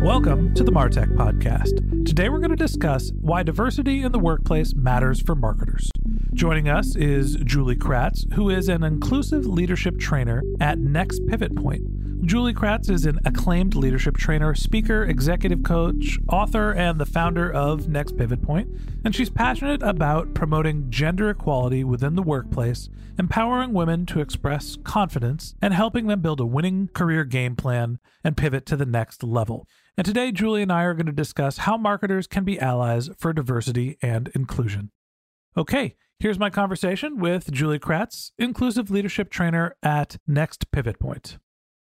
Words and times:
Welcome 0.00 0.54
to 0.54 0.64
the 0.64 0.72
Martech 0.72 1.14
Podcast. 1.14 2.06
Today 2.06 2.30
we're 2.30 2.38
going 2.38 2.48
to 2.48 2.56
discuss 2.56 3.12
why 3.20 3.42
diversity 3.42 4.00
in 4.00 4.12
the 4.12 4.18
workplace 4.18 4.74
matters 4.74 5.20
for 5.20 5.34
marketers. 5.34 5.90
Joining 6.32 6.70
us 6.70 6.96
is 6.96 7.36
Julie 7.44 7.76
Kratz, 7.76 8.32
who 8.32 8.48
is 8.48 8.70
an 8.70 8.82
inclusive 8.82 9.44
leadership 9.44 9.98
trainer 9.98 10.42
at 10.58 10.78
Next 10.78 11.20
Pivot 11.26 11.54
Point. 11.54 12.26
Julie 12.26 12.54
Kratz 12.54 12.88
is 12.88 13.04
an 13.04 13.18
acclaimed 13.26 13.74
leadership 13.74 14.16
trainer, 14.16 14.54
speaker, 14.54 15.04
executive 15.04 15.62
coach, 15.62 16.18
author, 16.28 16.72
and 16.72 16.98
the 16.98 17.06
founder 17.06 17.52
of 17.52 17.88
Next 17.88 18.16
Pivot 18.16 18.42
Point. 18.42 18.70
And 19.04 19.14
she's 19.14 19.30
passionate 19.30 19.82
about 19.82 20.34
promoting 20.34 20.90
gender 20.90 21.28
equality 21.28 21.84
within 21.84 22.16
the 22.16 22.22
workplace, 22.22 22.88
empowering 23.18 23.72
women 23.74 24.06
to 24.06 24.20
express 24.20 24.76
confidence, 24.82 25.54
and 25.60 25.74
helping 25.74 26.06
them 26.06 26.20
build 26.20 26.40
a 26.40 26.46
winning 26.46 26.88
career 26.94 27.24
game 27.24 27.56
plan 27.56 27.98
and 28.22 28.36
pivot 28.36 28.64
to 28.66 28.76
the 28.76 28.86
next 28.86 29.22
level. 29.22 29.66
And 30.00 30.06
today, 30.06 30.32
Julie 30.32 30.62
and 30.62 30.72
I 30.72 30.84
are 30.84 30.94
going 30.94 31.04
to 31.04 31.12
discuss 31.12 31.58
how 31.58 31.76
marketers 31.76 32.26
can 32.26 32.42
be 32.42 32.58
allies 32.58 33.10
for 33.18 33.34
diversity 33.34 33.98
and 34.00 34.28
inclusion. 34.34 34.92
Okay, 35.58 35.94
here's 36.18 36.38
my 36.38 36.48
conversation 36.48 37.18
with 37.18 37.52
Julie 37.52 37.78
Kratz, 37.78 38.30
inclusive 38.38 38.90
leadership 38.90 39.28
trainer 39.28 39.76
at 39.82 40.16
Next 40.26 40.70
Pivot 40.70 40.98
Point. 40.98 41.36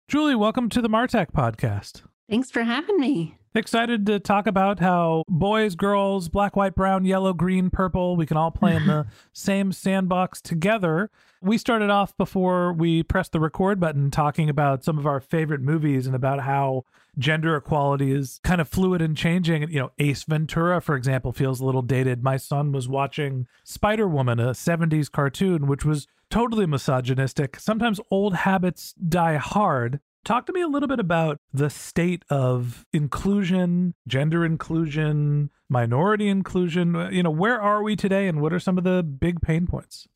Julie, 0.09 0.35
welcome 0.35 0.67
to 0.67 0.81
the 0.81 0.89
Martech 0.89 1.31
podcast. 1.31 2.01
Thanks 2.29 2.51
for 2.51 2.63
having 2.63 2.99
me. 2.99 3.37
Excited 3.53 4.05
to 4.05 4.17
talk 4.17 4.47
about 4.47 4.79
how 4.79 5.25
boys, 5.27 5.75
girls, 5.75 6.29
black, 6.29 6.55
white, 6.55 6.73
brown, 6.73 7.03
yellow, 7.03 7.33
green, 7.33 7.69
purple, 7.69 8.15
we 8.15 8.25
can 8.25 8.37
all 8.37 8.49
play 8.49 8.73
in 8.77 8.87
the 8.87 9.07
same 9.33 9.73
sandbox 9.73 10.39
together. 10.39 11.09
We 11.41 11.57
started 11.57 11.89
off 11.89 12.15
before 12.15 12.71
we 12.71 13.03
pressed 13.03 13.33
the 13.33 13.41
record 13.41 13.77
button 13.77 14.09
talking 14.09 14.49
about 14.49 14.85
some 14.85 14.97
of 14.97 15.05
our 15.05 15.19
favorite 15.19 15.59
movies 15.59 16.07
and 16.07 16.15
about 16.15 16.41
how 16.41 16.85
gender 17.17 17.57
equality 17.57 18.13
is 18.13 18.39
kind 18.41 18.61
of 18.61 18.69
fluid 18.69 19.01
and 19.01 19.17
changing. 19.17 19.63
You 19.63 19.79
know, 19.79 19.91
Ace 19.99 20.23
Ventura, 20.23 20.79
for 20.81 20.95
example, 20.95 21.33
feels 21.33 21.59
a 21.59 21.65
little 21.65 21.81
dated. 21.81 22.23
My 22.23 22.37
son 22.37 22.71
was 22.71 22.87
watching 22.87 23.47
Spider 23.65 24.07
Woman, 24.07 24.39
a 24.39 24.51
70s 24.51 25.11
cartoon, 25.11 25.67
which 25.67 25.83
was 25.83 26.07
totally 26.29 26.65
misogynistic. 26.65 27.59
Sometimes 27.59 27.99
old 28.09 28.33
habits 28.33 28.93
die 28.93 29.35
hard. 29.35 29.99
Talk 30.23 30.45
to 30.45 30.53
me 30.53 30.61
a 30.61 30.67
little 30.67 30.87
bit 30.87 30.99
about 30.99 31.39
the 31.51 31.69
state 31.69 32.23
of 32.29 32.85
inclusion, 32.93 33.95
gender 34.07 34.45
inclusion, 34.45 35.49
minority 35.67 36.27
inclusion. 36.27 37.09
You 37.11 37.23
know, 37.23 37.31
where 37.31 37.59
are 37.59 37.81
we 37.81 37.95
today 37.95 38.27
and 38.27 38.39
what 38.39 38.53
are 38.53 38.59
some 38.59 38.77
of 38.77 38.83
the 38.83 39.01
big 39.01 39.41
pain 39.41 39.65
points? 39.65 40.07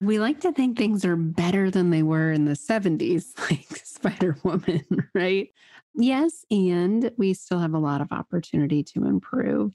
We 0.00 0.20
like 0.20 0.40
to 0.40 0.52
think 0.52 0.78
things 0.78 1.04
are 1.04 1.16
better 1.16 1.68
than 1.70 1.90
they 1.90 2.02
were 2.04 2.30
in 2.30 2.44
the 2.44 2.52
70s, 2.52 3.38
like 3.50 3.84
Spider 3.84 4.38
Woman, 4.44 4.84
right? 5.14 5.48
Yes, 5.94 6.44
and 6.50 7.10
we 7.18 7.34
still 7.34 7.58
have 7.58 7.74
a 7.74 7.78
lot 7.78 8.00
of 8.00 8.12
opportunity 8.12 8.84
to 8.84 9.04
improve. 9.04 9.74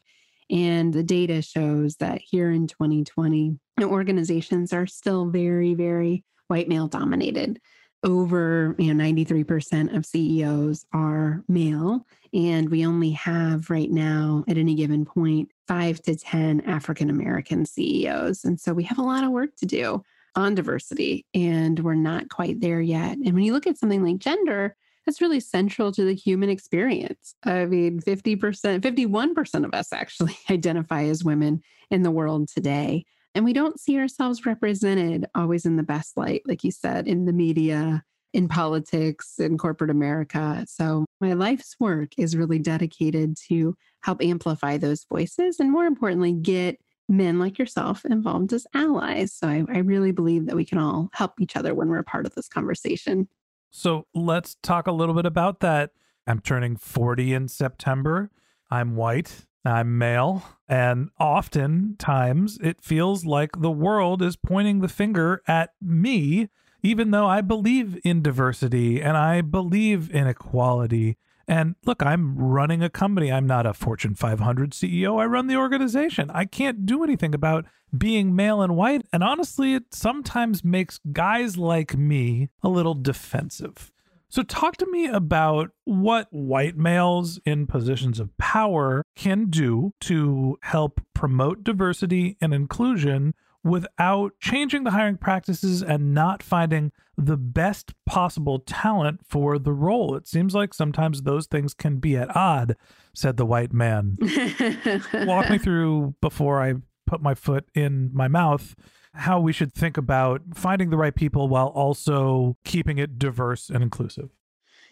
And 0.49 0.93
the 0.93 1.03
data 1.03 1.41
shows 1.41 1.97
that 1.97 2.21
here 2.21 2.49
in 2.49 2.67
2020, 2.67 3.59
organizations 3.83 4.71
are 4.71 4.87
still 4.87 5.25
very, 5.25 5.73
very 5.73 6.23
white 6.47 6.69
male 6.69 6.87
dominated. 6.87 7.59
Over 8.05 8.75
you 8.77 8.93
know, 8.93 9.03
93% 9.03 9.95
of 9.95 10.05
CEOs 10.05 10.85
are 10.93 11.43
male. 11.47 12.05
And 12.33 12.69
we 12.69 12.85
only 12.85 13.11
have 13.11 13.69
right 13.69 13.89
now, 13.89 14.43
at 14.47 14.57
any 14.57 14.75
given 14.75 15.05
point, 15.05 15.51
five 15.67 16.01
to 16.03 16.15
10 16.15 16.61
African 16.61 17.09
American 17.09 17.65
CEOs. 17.65 18.45
And 18.45 18.59
so 18.59 18.73
we 18.73 18.83
have 18.83 18.99
a 18.99 19.03
lot 19.03 19.23
of 19.23 19.31
work 19.31 19.55
to 19.57 19.65
do 19.65 20.03
on 20.35 20.53
diversity, 20.53 21.25
and 21.33 21.79
we're 21.79 21.95
not 21.95 22.29
quite 22.29 22.59
there 22.59 22.81
yet. 22.81 23.17
And 23.17 23.33
when 23.33 23.43
you 23.43 23.53
look 23.53 23.67
at 23.67 23.77
something 23.77 24.03
like 24.03 24.19
gender, 24.19 24.75
that's 25.05 25.21
really 25.21 25.39
central 25.39 25.91
to 25.91 26.03
the 26.03 26.15
human 26.15 26.49
experience. 26.49 27.35
I 27.43 27.65
mean, 27.65 28.01
50%, 28.01 28.37
51% 28.81 29.65
of 29.65 29.73
us 29.73 29.93
actually 29.93 30.37
identify 30.49 31.03
as 31.03 31.23
women 31.23 31.61
in 31.89 32.03
the 32.03 32.11
world 32.11 32.49
today. 32.49 33.05
And 33.35 33.43
we 33.43 33.53
don't 33.53 33.79
see 33.79 33.99
ourselves 33.99 34.45
represented 34.45 35.27
always 35.35 35.65
in 35.65 35.75
the 35.75 35.83
best 35.83 36.15
light, 36.17 36.41
like 36.45 36.63
you 36.63 36.71
said, 36.71 37.07
in 37.07 37.25
the 37.25 37.33
media, 37.33 38.03
in 38.33 38.47
politics, 38.47 39.35
in 39.39 39.57
corporate 39.57 39.89
America. 39.89 40.65
So 40.67 41.05
my 41.19 41.33
life's 41.33 41.75
work 41.79 42.09
is 42.17 42.35
really 42.35 42.59
dedicated 42.59 43.35
to 43.49 43.75
help 44.03 44.23
amplify 44.23 44.77
those 44.77 45.05
voices 45.09 45.59
and 45.59 45.71
more 45.71 45.85
importantly, 45.85 46.31
get 46.31 46.79
men 47.07 47.37
like 47.37 47.59
yourself 47.59 48.03
involved 48.05 48.53
as 48.53 48.65
allies. 48.73 49.33
So 49.33 49.47
I, 49.47 49.63
I 49.69 49.79
really 49.79 50.11
believe 50.11 50.47
that 50.47 50.55
we 50.55 50.65
can 50.65 50.77
all 50.77 51.09
help 51.13 51.33
each 51.39 51.55
other 51.55 51.73
when 51.73 51.89
we're 51.89 51.99
a 51.99 52.03
part 52.03 52.25
of 52.25 52.33
this 52.35 52.47
conversation. 52.47 53.27
So 53.69 54.07
let's 54.15 54.55
talk 54.63 54.87
a 54.87 54.91
little 54.91 55.13
bit 55.13 55.25
about 55.25 55.59
that. 55.59 55.91
I'm 56.25 56.39
turning 56.39 56.77
40 56.77 57.33
in 57.33 57.47
September. 57.47 58.31
I'm 58.71 58.95
white. 58.95 59.45
I'm 59.65 59.97
male. 59.97 60.43
And 60.67 61.09
oftentimes 61.19 62.57
it 62.61 62.81
feels 62.81 63.25
like 63.25 63.61
the 63.61 63.71
world 63.71 64.21
is 64.21 64.35
pointing 64.35 64.79
the 64.79 64.87
finger 64.87 65.41
at 65.47 65.73
me, 65.81 66.49
even 66.83 67.11
though 67.11 67.27
I 67.27 67.41
believe 67.41 67.99
in 68.03 68.21
diversity 68.21 69.01
and 69.01 69.17
I 69.17 69.41
believe 69.41 70.09
in 70.11 70.27
equality. 70.27 71.17
And 71.47 71.75
look, 71.85 72.03
I'm 72.03 72.37
running 72.37 72.81
a 72.81 72.89
company. 72.89 73.31
I'm 73.31 73.45
not 73.45 73.65
a 73.65 73.73
Fortune 73.73 74.15
500 74.15 74.71
CEO. 74.71 75.21
I 75.21 75.25
run 75.25 75.47
the 75.47 75.57
organization. 75.57 76.31
I 76.31 76.45
can't 76.45 76.85
do 76.85 77.03
anything 77.03 77.35
about 77.35 77.65
being 77.95 78.35
male 78.35 78.61
and 78.61 78.75
white. 78.75 79.05
And 79.13 79.23
honestly, 79.23 79.75
it 79.75 79.93
sometimes 79.93 80.63
makes 80.63 80.99
guys 81.11 81.57
like 81.57 81.95
me 81.95 82.49
a 82.63 82.69
little 82.69 82.95
defensive. 82.95 83.91
So, 84.29 84.43
talk 84.43 84.77
to 84.77 84.91
me 84.91 85.05
about 85.05 85.69
what 85.85 86.27
white 86.31 86.77
males 86.77 87.39
in 87.45 87.67
positions 87.67 88.19
of 88.19 88.35
power 88.37 89.03
can 89.15 89.49
do 89.49 89.93
to 90.01 90.57
help 90.61 91.01
promote 91.13 91.63
diversity 91.63 92.37
and 92.41 92.53
inclusion 92.53 93.33
without 93.63 94.31
changing 94.39 94.83
the 94.83 94.91
hiring 94.91 95.17
practices 95.17 95.81
and 95.81 96.13
not 96.13 96.43
finding 96.43 96.91
the 97.17 97.37
best 97.37 97.93
possible 98.05 98.59
talent 98.59 99.21
for 99.27 99.57
the 99.57 99.73
role. 99.73 100.15
It 100.15 100.27
seems 100.27 100.53
like 100.53 100.73
sometimes 100.73 101.23
those 101.23 101.47
things 101.47 101.73
can 101.73 101.97
be 101.97 102.15
at 102.15 102.35
odd, 102.35 102.75
said 103.13 103.37
the 103.37 103.45
white 103.45 103.73
man. 103.73 104.17
Walk 105.13 105.49
me 105.49 105.57
through 105.57 106.13
before 106.21 106.61
I 106.61 106.75
put 107.07 107.21
my 107.21 107.33
foot 107.33 107.65
in 107.73 108.11
my 108.13 108.27
mouth 108.27 108.75
how 109.15 109.39
we 109.39 109.53
should 109.53 109.73
think 109.73 109.97
about 109.97 110.41
finding 110.53 110.89
the 110.89 110.97
right 110.97 111.15
people 111.15 111.47
while 111.47 111.67
also 111.67 112.57
keeping 112.63 112.97
it 112.97 113.17
diverse 113.17 113.69
and 113.69 113.81
inclusive. 113.83 114.29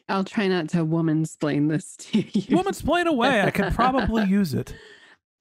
I'll 0.10 0.24
try 0.24 0.48
not 0.48 0.70
to 0.70 0.84
woman 0.84 1.22
explain 1.22 1.68
this 1.68 1.96
to 1.98 2.20
you. 2.40 2.58
Woman 2.58 2.70
explain 2.70 3.08
away. 3.08 3.42
I 3.42 3.52
could 3.52 3.74
probably 3.74 4.24
use 4.28 4.54
it. 4.54 4.76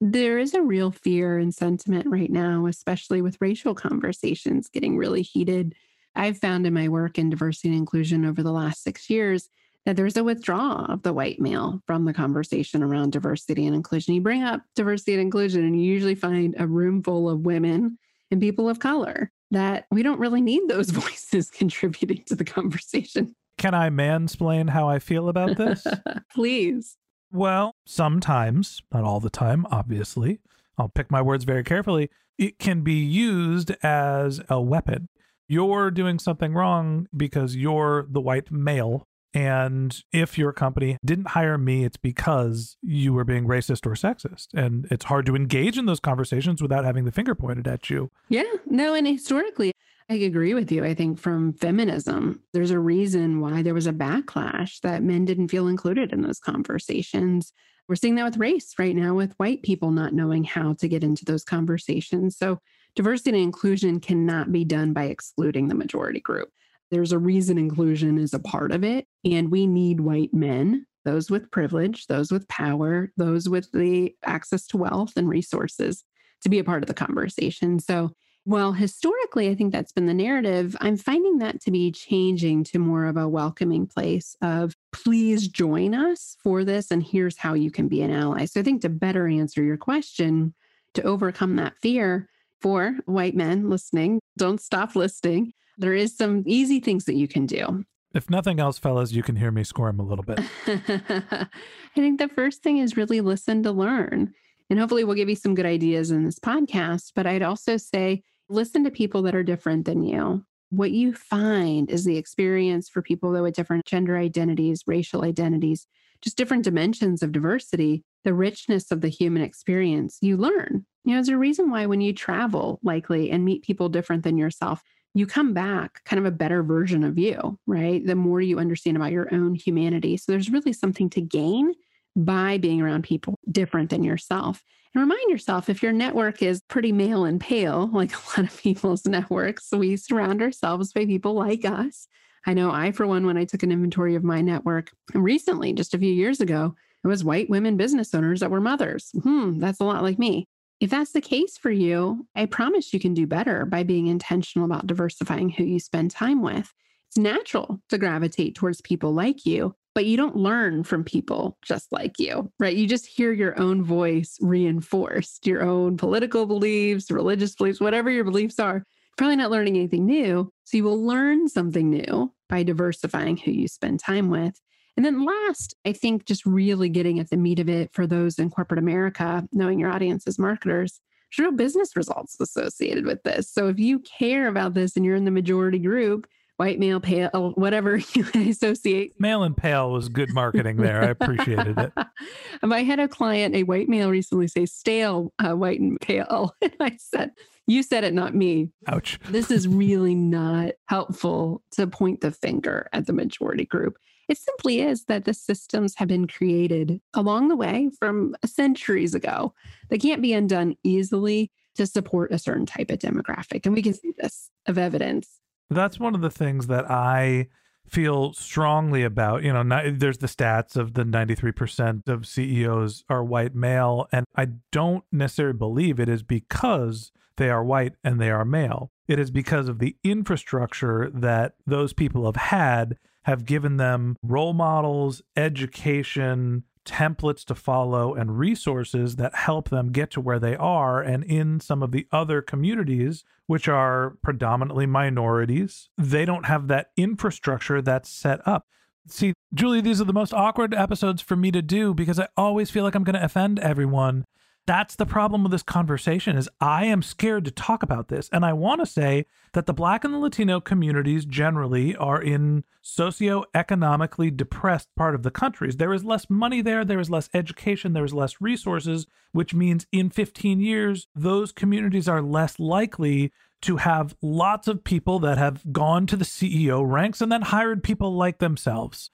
There 0.00 0.38
is 0.38 0.55
a 0.55 0.62
real 0.62 0.90
fear 0.90 1.38
and 1.38 1.55
sentiment 1.55 2.06
right 2.08 2.31
now, 2.31 2.67
especially 2.67 3.23
with 3.23 3.38
racial 3.40 3.75
conversations 3.75 4.69
getting 4.69 4.96
really 4.96 5.23
heated. 5.23 5.75
I've 6.14 6.38
found 6.38 6.67
in 6.67 6.75
my 6.75 6.88
work 6.88 7.19
in 7.19 7.31
diversity 7.31 7.69
and 7.69 7.76
inclusion 7.79 8.25
over 8.25 8.43
the 8.43 8.52
last 8.52 8.82
six 8.82 9.08
years 9.08 9.49
that 9.87 9.96
there's 9.96 10.17
a 10.17 10.25
withdrawal 10.25 10.87
of 10.87 11.02
the 11.02 11.12
white 11.12 11.40
male 11.40 11.81
from 11.87 12.05
the 12.05 12.12
conversation 12.12 12.82
around 12.82 13.12
diversity 13.12 13.67
and 13.67 13.75
inclusion. 13.75 14.14
You 14.14 14.20
bring 14.20 14.43
up 14.43 14.62
diversity 14.76 15.14
and 15.14 15.23
inclusion, 15.23 15.64
and 15.64 15.76
you 15.81 15.93
usually 15.93 16.14
find 16.14 16.55
a 16.58 16.67
room 16.67 17.02
full 17.02 17.29
of 17.29 17.40
women 17.46 17.99
and 18.32 18.40
people 18.40 18.69
of 18.69 18.81
color 18.81 19.31
that 19.52 19.87
we 19.90 20.02
don't 20.02 20.19
really 20.19 20.40
need 20.40 20.62
those 20.69 20.90
voices 20.90 21.50
contributing 21.50 22.25
to 22.26 22.34
the 22.34 22.44
conversation. 22.44 23.34
Can 23.58 23.75
I 23.75 23.90
mansplain 23.90 24.70
how 24.70 24.88
I 24.88 24.99
feel 24.99 25.29
about 25.29 25.56
this? 25.58 25.87
Please. 26.34 26.96
Well, 27.31 27.76
sometimes, 27.87 28.82
not 28.93 29.05
all 29.05 29.20
the 29.20 29.31
time, 29.31 29.67
obviously. 29.70 30.40
I'll 30.76 30.88
pick 30.88 31.11
my 31.11 31.23
words 31.23 31.44
very 31.44 31.62
carefully. 31.62 32.11
It 32.38 32.58
can 32.58 32.81
be 32.81 32.94
used 32.94 33.70
as 33.82 34.40
a 34.49 34.61
weapon. 34.61 35.08
You're 35.49 35.90
doing 35.90 36.19
something 36.19 36.55
wrong 36.55 37.06
because 37.14 37.55
you're 37.55 38.06
the 38.08 38.20
white 38.20 38.50
male. 38.50 39.06
And 39.34 40.02
if 40.12 40.37
your 40.37 40.52
company 40.52 40.99
didn't 41.05 41.29
hire 41.29 41.56
me, 41.56 41.84
it's 41.84 41.96
because 41.96 42.76
you 42.82 43.14
were 43.14 43.25
being 43.25 43.46
racist 43.46 43.87
or 43.87 43.93
sexist. 43.93 44.49
And 44.55 44.87
it's 44.90 45.06
hard 45.06 45.26
to 45.26 45.37
engage 45.37 45.79
in 45.79 45.87
those 45.87 46.00
conversations 46.00 46.61
without 46.61 46.84
having 46.84 47.05
the 47.05 47.12
finger 47.12 47.34
pointed 47.34 47.67
at 47.67 47.88
you. 47.88 48.11
Yeah, 48.29 48.43
no, 48.67 48.94
and 48.94 49.06
historically, 49.06 49.73
I 50.11 50.14
agree 50.14 50.52
with 50.52 50.70
you. 50.70 50.84
I 50.84 50.94
think 50.94 51.19
from 51.19 51.55
feminism, 51.55 52.43
there's 52.52 52.70
a 52.70 52.79
reason 52.79 53.40
why 53.40 53.62
there 53.62 53.75
was 53.75 53.87
a 53.87 53.93
backlash 53.93 54.81
that 54.81 55.02
men 55.02 55.25
didn't 55.25 55.49
feel 55.49 55.69
included 55.69 56.12
in 56.12 56.20
those 56.20 56.38
conversations. 56.38 57.52
We're 57.88 57.96
seeing 57.96 58.17
that 58.17 58.25
with 58.25 58.37
race 58.37 58.75
right 58.79 58.94
now, 58.94 59.14
with 59.14 59.32
white 59.38 59.62
people 59.62 59.90
not 59.90 60.12
knowing 60.12 60.44
how 60.44 60.75
to 60.75 60.88
get 60.88 61.02
into 61.02 61.25
those 61.25 61.44
conversations. 61.44 62.37
So, 62.37 62.58
diversity 62.94 63.31
and 63.31 63.38
inclusion 63.38 64.00
cannot 64.00 64.52
be 64.52 64.64
done 64.64 64.93
by 64.93 65.05
excluding 65.05 65.69
the 65.69 65.75
majority 65.75 66.20
group. 66.20 66.50
There's 66.93 67.11
a 67.11 67.19
reason 67.19 67.56
inclusion 67.56 68.19
is 68.19 68.35
a 68.35 68.39
part 68.39 68.71
of 68.71 68.85
it. 68.85 69.06
And 69.25 69.50
we 69.50 69.67
need 69.67 70.00
white 70.00 70.35
men, 70.35 70.87
those 71.06 71.31
with 71.31 71.50
privilege, 71.50 72.06
those 72.06 72.31
with 72.31 72.47
power, 72.49 73.11
those 73.17 73.49
with 73.49 73.73
the 73.73 74.15
access 74.25 74.67
to 74.69 74.77
wealth 74.77 75.15
and 75.17 75.27
resources 75.27 76.05
to 76.43 76.50
be 76.50 76.59
a 76.59 76.65
part 76.65 76.83
of 76.83 76.89
the 76.89 76.94
conversation. 76.94 77.79
So, 77.79 78.11
well, 78.44 78.73
historically, 78.73 79.49
I 79.49 79.55
think 79.55 79.73
that's 79.73 79.93
been 79.93 80.06
the 80.06 80.12
narrative. 80.12 80.77
I'm 80.81 80.99
finding 80.99 81.39
that 81.39 81.62
to 81.62 81.71
be 81.71 81.93
changing 81.93 82.65
to 82.65 82.79
more 82.79 83.06
of 83.06 83.17
a 83.17 83.29
welcoming 83.29 83.87
place 83.87 84.37
of 84.43 84.75
please 84.93 85.49
join 85.49 85.94
us 85.94 86.37
for 86.43 86.65
this, 86.65 86.91
and 86.91 87.03
here's 87.03 87.39
how 87.39 87.55
you 87.55 87.71
can 87.71 87.89
be 87.89 88.03
an 88.03 88.11
ally. 88.11 88.44
So 88.44 88.61
I 88.61 88.65
think 88.65 88.83
to 88.83 88.89
better 88.89 89.29
answer 89.29 89.62
your 89.62 89.77
question, 89.79 90.55
to 90.94 91.03
overcome 91.05 91.56
that 91.56 91.79
fear 91.81 92.29
for 92.61 92.97
white 93.06 93.35
men 93.37 93.71
listening, 93.71 94.21
don't 94.37 94.61
stop 94.61 94.94
listening. 94.94 95.53
There 95.82 95.94
is 95.94 96.17
some 96.17 96.44
easy 96.46 96.79
things 96.79 97.06
that 97.06 97.17
you 97.17 97.26
can 97.26 97.44
do. 97.44 97.84
If 98.14 98.31
nothing 98.31 98.61
else, 98.61 98.79
fellas, 98.79 99.11
you 99.11 99.25
can 99.25 99.34
hear 99.34 99.50
me 99.50 99.64
squirm 99.64 99.99
a 99.99 100.05
little 100.05 100.23
bit. 100.23 100.38
I 100.69 101.49
think 101.96 102.20
the 102.20 102.29
first 102.29 102.62
thing 102.62 102.79
is 102.79 102.96
really 102.96 103.20
listen 103.20 103.64
to 103.64 103.73
learn. 103.73 104.32
And 104.70 104.79
hopefully, 104.79 105.02
we'll 105.02 105.17
give 105.17 105.29
you 105.29 105.34
some 105.34 105.56
good 105.56 105.67
ideas 105.67 106.12
in 106.12 106.25
this 106.25 106.38
podcast. 106.38 107.11
But 107.17 107.26
I'd 107.26 107.43
also 107.43 107.79
say 107.79 108.23
listen 108.49 108.84
to 108.84 108.93
people 108.93 109.23
that 109.23 109.34
are 109.34 109.43
different 109.43 109.84
than 109.84 110.05
you. 110.05 110.44
What 110.70 110.93
you 110.93 111.14
find 111.14 111.90
is 111.90 112.05
the 112.05 112.17
experience 112.17 112.88
for 112.88 113.02
people 113.02 113.32
that 113.32 113.43
with 113.43 113.55
different 113.55 113.84
gender 113.84 114.17
identities, 114.17 114.84
racial 114.87 115.25
identities, 115.25 115.88
just 116.20 116.37
different 116.37 116.62
dimensions 116.62 117.25
of 117.25 117.32
diversity, 117.32 118.05
the 118.23 118.34
richness 118.34 118.93
of 118.93 119.00
the 119.00 119.08
human 119.08 119.43
experience, 119.43 120.19
you 120.20 120.37
learn. 120.37 120.87
You 121.05 121.11
know, 121.11 121.17
there's 121.17 121.29
a 121.29 121.37
reason 121.37 121.70
why 121.70 121.87
when 121.87 122.00
you 122.00 122.12
travel, 122.12 122.79
likely, 122.84 123.32
and 123.32 123.44
meet 123.44 123.64
people 123.64 123.88
different 123.88 124.23
than 124.23 124.38
yourself, 124.38 124.81
you 125.14 125.26
come 125.26 125.53
back 125.53 126.03
kind 126.05 126.19
of 126.19 126.26
a 126.26 126.35
better 126.35 126.62
version 126.62 127.05
of 127.05 127.19
you, 127.19 127.59
right? 127.67 128.05
The 128.05 128.14
more 128.14 128.41
you 128.41 128.59
understand 128.59 128.97
about 128.97 129.12
your 129.12 129.32
own 129.32 129.55
humanity. 129.55 130.17
So 130.17 130.32
there's 130.32 130.50
really 130.50 130.73
something 130.73 131.11
to 131.11 131.20
gain 131.20 131.75
by 132.17 132.59
being 132.59 132.81
around 132.81 133.05
people 133.05 133.38
different 133.50 133.91
than 133.91 134.05
yourself. 134.05 134.62
And 134.94 135.03
remind 135.03 135.31
yourself 135.31 135.69
if 135.69 135.82
your 135.82 135.93
network 135.93 136.43
is 136.43 136.62
pretty 136.69 136.93
male 136.93 137.25
and 137.25 137.41
pale, 137.41 137.91
like 137.93 138.12
a 138.37 138.41
lot 138.41 138.50
of 138.50 138.62
people's 138.62 139.06
networks, 139.06 139.69
we 139.73 139.97
surround 139.97 140.43
ourselves 140.43 140.93
by 140.93 141.06
people 141.06 141.35
like 141.35 141.65
us. 141.65 142.08
I 142.47 142.55
know 142.55 142.73
I, 142.73 142.93
for 142.93 143.06
one, 143.06 143.25
when 143.25 143.37
I 143.37 143.44
took 143.44 143.62
an 143.62 143.70
inventory 143.70 144.15
of 144.15 144.25
my 144.25 144.41
network 144.41 144.91
recently, 145.15 145.73
just 145.73 145.94
a 145.94 145.99
few 145.99 146.12
years 146.12 146.41
ago, 146.41 146.75
it 147.05 147.08
was 147.08 147.25
white 147.25 147.50
women 147.50 147.76
business 147.76 148.15
owners 148.15 148.41
that 148.41 148.50
were 148.50 148.61
mothers. 148.61 149.11
Hmm, 149.23 149.58
that's 149.58 149.81
a 149.81 149.85
lot 149.85 150.03
like 150.03 150.19
me. 150.19 150.49
If 150.82 150.90
that's 150.90 151.12
the 151.12 151.20
case 151.20 151.56
for 151.56 151.70
you, 151.70 152.26
I 152.34 152.46
promise 152.46 152.93
you 152.93 152.99
can 152.99 153.14
do 153.14 153.25
better 153.25 153.64
by 153.64 153.84
being 153.84 154.08
intentional 154.08 154.67
about 154.67 154.88
diversifying 154.88 155.49
who 155.49 155.62
you 155.62 155.79
spend 155.79 156.11
time 156.11 156.43
with. 156.43 156.75
It's 157.08 157.17
natural 157.17 157.81
to 157.90 157.99
gravitate 157.99 158.56
towards 158.56 158.81
people 158.81 159.12
like 159.12 159.46
you, 159.46 159.76
but 159.94 160.06
you 160.06 160.17
don't 160.17 160.34
learn 160.34 160.82
from 160.82 161.05
people 161.05 161.56
just 161.64 161.93
like 161.93 162.19
you, 162.19 162.50
right? 162.58 162.76
You 162.76 162.88
just 162.88 163.06
hear 163.06 163.31
your 163.31 163.56
own 163.61 163.84
voice 163.84 164.37
reinforced, 164.40 165.46
your 165.46 165.62
own 165.62 165.96
political 165.96 166.46
beliefs, 166.46 167.12
religious 167.12 167.55
beliefs, 167.55 167.81
whatever 167.81 168.11
your 168.11 168.25
beliefs 168.25 168.58
are. 168.58 168.82
Probably 169.17 169.37
not 169.37 169.52
learning 169.52 169.76
anything 169.76 170.05
new. 170.05 170.50
So 170.64 170.79
you 170.79 170.82
will 170.82 171.06
learn 171.06 171.49
something 171.49 171.90
new 171.90 172.34
by 172.49 172.64
diversifying 172.64 173.37
who 173.37 173.52
you 173.52 173.69
spend 173.69 174.00
time 174.00 174.31
with. 174.31 174.61
And 174.97 175.06
then 175.06 175.25
last, 175.25 175.75
I 175.87 175.93
think 175.93 176.27
just 176.27 176.44
really 176.44 176.89
getting 176.89 177.19
at 177.19 177.31
the 177.31 177.37
meat 177.37 177.59
of 177.59 177.69
it 177.69 177.93
for 177.93 178.06
those 178.06 178.39
in 178.39 178.50
corporate 178.50 178.79
America, 178.79 179.47
knowing 179.53 179.79
your 179.79 179.91
audience 179.91 180.27
as 180.27 180.39
marketers, 180.39 181.00
there's 181.37 181.47
real 181.47 181.56
business 181.56 181.97
results 181.97 182.39
associated 182.41 183.06
with 183.06 183.23
this. 183.23 183.50
So 183.50 183.69
if 183.69 183.79
you 183.79 184.00
care 184.00 184.49
about 184.49 184.75
this 184.75 184.97
and 184.97 185.05
you're 185.05 185.17
in 185.17 185.25
the 185.25 185.31
majority 185.31 185.79
group, 185.79 186.27
white 186.56 186.79
male 186.79 187.00
pale 187.00 187.53
whatever 187.56 187.97
you 188.15 188.25
associate 188.35 189.19
male 189.19 189.43
and 189.43 189.56
pale 189.56 189.91
was 189.91 190.09
good 190.09 190.33
marketing 190.33 190.77
there. 190.77 191.03
I 191.03 191.06
appreciated 191.06 191.79
it. 191.79 191.93
I 192.62 192.83
had 192.83 193.00
a 193.00 193.09
client 193.09 193.56
a 193.56 193.62
white 193.65 193.89
male 193.89 194.11
recently 194.11 194.47
say 194.47 194.67
stale 194.67 195.33
uh, 195.39 195.55
white 195.55 195.81
and 195.81 196.00
pale. 196.00 196.55
And 196.62 196.75
i 196.79 196.97
said 196.99 197.33
you 197.67 197.83
said 197.83 198.05
it 198.05 198.12
not 198.12 198.35
me. 198.35 198.71
Ouch. 198.87 199.19
This 199.29 199.50
is 199.50 199.67
really 199.67 200.15
not 200.15 200.73
helpful 200.87 201.62
to 201.73 201.87
point 201.87 202.21
the 202.21 202.31
finger 202.31 202.89
at 202.93 203.06
the 203.06 203.12
majority 203.12 203.65
group 203.65 203.97
it 204.32 204.38
simply 204.38 204.81
is 204.81 205.05
that 205.05 205.25
the 205.25 205.34
systems 205.34 205.94
have 205.96 206.08
been 206.08 206.26
created 206.26 207.00
along 207.14 207.49
the 207.49 207.56
way 207.56 207.90
from 207.99 208.34
uh, 208.43 208.46
centuries 208.46 209.14
ago 209.14 209.55
they 209.90 209.99
can't 209.99 210.23
be 210.23 210.32
undone 210.32 210.75
easily 210.82 211.50
to 211.75 211.87
support 211.87 212.32
a 212.32 212.38
certain 212.38 212.67
type 212.67 212.90
of 212.90 212.99
demographic 212.99 213.64
and 213.64 213.75
we 213.75 213.82
can 213.82 213.94
see 213.94 214.12
this 214.19 214.50
of 214.67 214.79
evidence 214.79 215.40
that's 215.70 216.01
one 216.01 216.15
of 216.15 216.20
the 216.20 216.31
things 216.31 216.67
that 216.67 216.91
I 216.91 217.48
feel 217.89 218.32
strongly 218.32 219.03
about. 219.03 219.43
You 219.43 219.53
know, 219.53 219.62
not, 219.62 219.84
there's 219.98 220.19
the 220.19 220.27
stats 220.27 220.77
of 220.77 220.94
the 220.94 221.05
93% 221.05 222.08
of 222.08 222.27
CEOs 222.27 223.05
are 223.08 223.24
white 223.24 223.55
male, 223.55 224.06
and 224.12 224.24
I 224.34 224.48
don't 224.70 225.05
necessarily 225.12 225.56
believe 225.56 226.01
it 226.01 226.08
is 226.08 226.22
because 226.22 227.12
they 227.36 227.51
are 227.51 227.65
white 227.65 227.94
and 228.05 228.20
they 228.20 228.31
are 228.31 228.44
male. 228.44 228.91
It 229.08 229.19
is 229.19 229.31
because 229.31 229.69
of 229.69 229.79
the 229.79 229.96
infrastructure 230.05 231.10
that 231.12 231.55
those 231.67 231.93
people 231.93 232.27
have 232.27 232.36
had 232.36 232.98
have 233.24 233.44
given 233.44 233.76
them 233.76 234.17
role 234.22 234.52
models, 234.52 235.22
education, 235.36 236.64
templates 236.84 237.44
to 237.44 237.55
follow 237.55 238.14
and 238.14 238.38
resources 238.38 239.17
that 239.17 239.34
help 239.34 239.69
them 239.69 239.93
get 239.93 240.10
to 240.10 240.20
where 240.20 240.38
they 240.38 240.56
are. 240.56 241.00
And 241.00 241.24
in 241.24 241.60
some 241.60 241.82
of 241.82 241.93
the 241.93 242.06
other 242.10 242.43
communities, 242.43 243.24
which 243.46 243.69
are 243.69 244.17
predominantly 244.22 244.86
minorities, 244.86 245.91
they 245.96 246.24
don't 246.24 246.46
have 246.46 246.69
that 246.69 246.91
infrastructure 246.96 247.81
that's 247.81 248.08
set 248.08 248.46
up. 248.46 248.67
See, 249.06 249.34
Julie, 249.55 249.81
these 249.81 250.00
are 250.00 250.05
the 250.05 250.12
most 250.12 250.32
awkward 250.32 250.74
episodes 250.74 251.22
for 251.22 251.36
me 251.36 251.50
to 251.50 251.62
do 251.62 251.93
because 251.93 252.20
I 252.20 252.29
always 252.36 252.70
feel 252.70 252.84
like 252.84 252.94
I'm 252.94 253.05
going 253.05 253.14
to 253.14 253.24
offend 253.24 253.58
everyone 253.58 254.24
that's 254.67 254.95
the 254.95 255.07
problem 255.07 255.43
with 255.43 255.53
this 255.53 255.63
conversation 255.63 256.37
is 256.37 256.49
i 256.61 256.85
am 256.85 257.03
scared 257.03 257.45
to 257.45 257.51
talk 257.51 257.83
about 257.83 258.09
this. 258.09 258.29
And 258.33 258.45
i 258.45 258.53
want 258.53 258.81
to 258.81 258.87
say 258.87 259.27
that 259.55 259.67
the 259.67 259.73
black 259.73 260.05
and 260.05 260.15
the 260.15 260.19
latino 260.19 260.61
communities 260.61 261.25
generally 261.25 261.97
are 261.97 262.23
in 262.23 262.65
socioeconomically 262.83 264.37
depressed 264.37 264.89
part 264.97 265.15
of 265.15 265.23
the 265.23 265.31
countries. 265.31 265.77
There 265.77 265.93
is 265.93 266.05
less 266.05 266.31
money 266.31 266.63
there 266.63 266.85
there 266.85 267.01
is 267.01 267.11
less 267.11 267.29
education 267.35 267.93
there 267.93 268.05
is 268.05 268.15
less 268.15 268.41
resources 268.41 269.07
which 269.33 269.55
means 269.55 269.87
in 269.91 270.11
15 270.11 270.61
years 270.61 271.09
those 271.15 271.53
communities 271.53 272.09
are 272.09 272.23
less 272.23 272.61
likely 272.61 273.33
to 273.63 273.77
have 273.79 274.17
lots 274.21 274.67
of 274.69 274.85
people 274.85 275.19
that 275.21 275.39
have 275.39 275.73
gone 275.73 276.07
to 276.07 276.17
the 276.17 276.25
ceo 276.25 276.89
ranks 276.89 277.21
and 277.21 277.31
then 277.31 277.43
hired 277.43 277.83
people 277.83 278.15
like 278.15 278.39
themselves. 278.39 279.11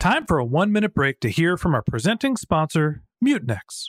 Time 0.00 0.26
for 0.26 0.38
a 0.38 0.44
one 0.44 0.72
minute 0.72 0.94
break 0.94 1.20
to 1.20 1.28
hear 1.28 1.56
from 1.56 1.74
our 1.74 1.82
presenting 1.82 2.36
sponsor 2.36 3.02
mutinex 3.24 3.88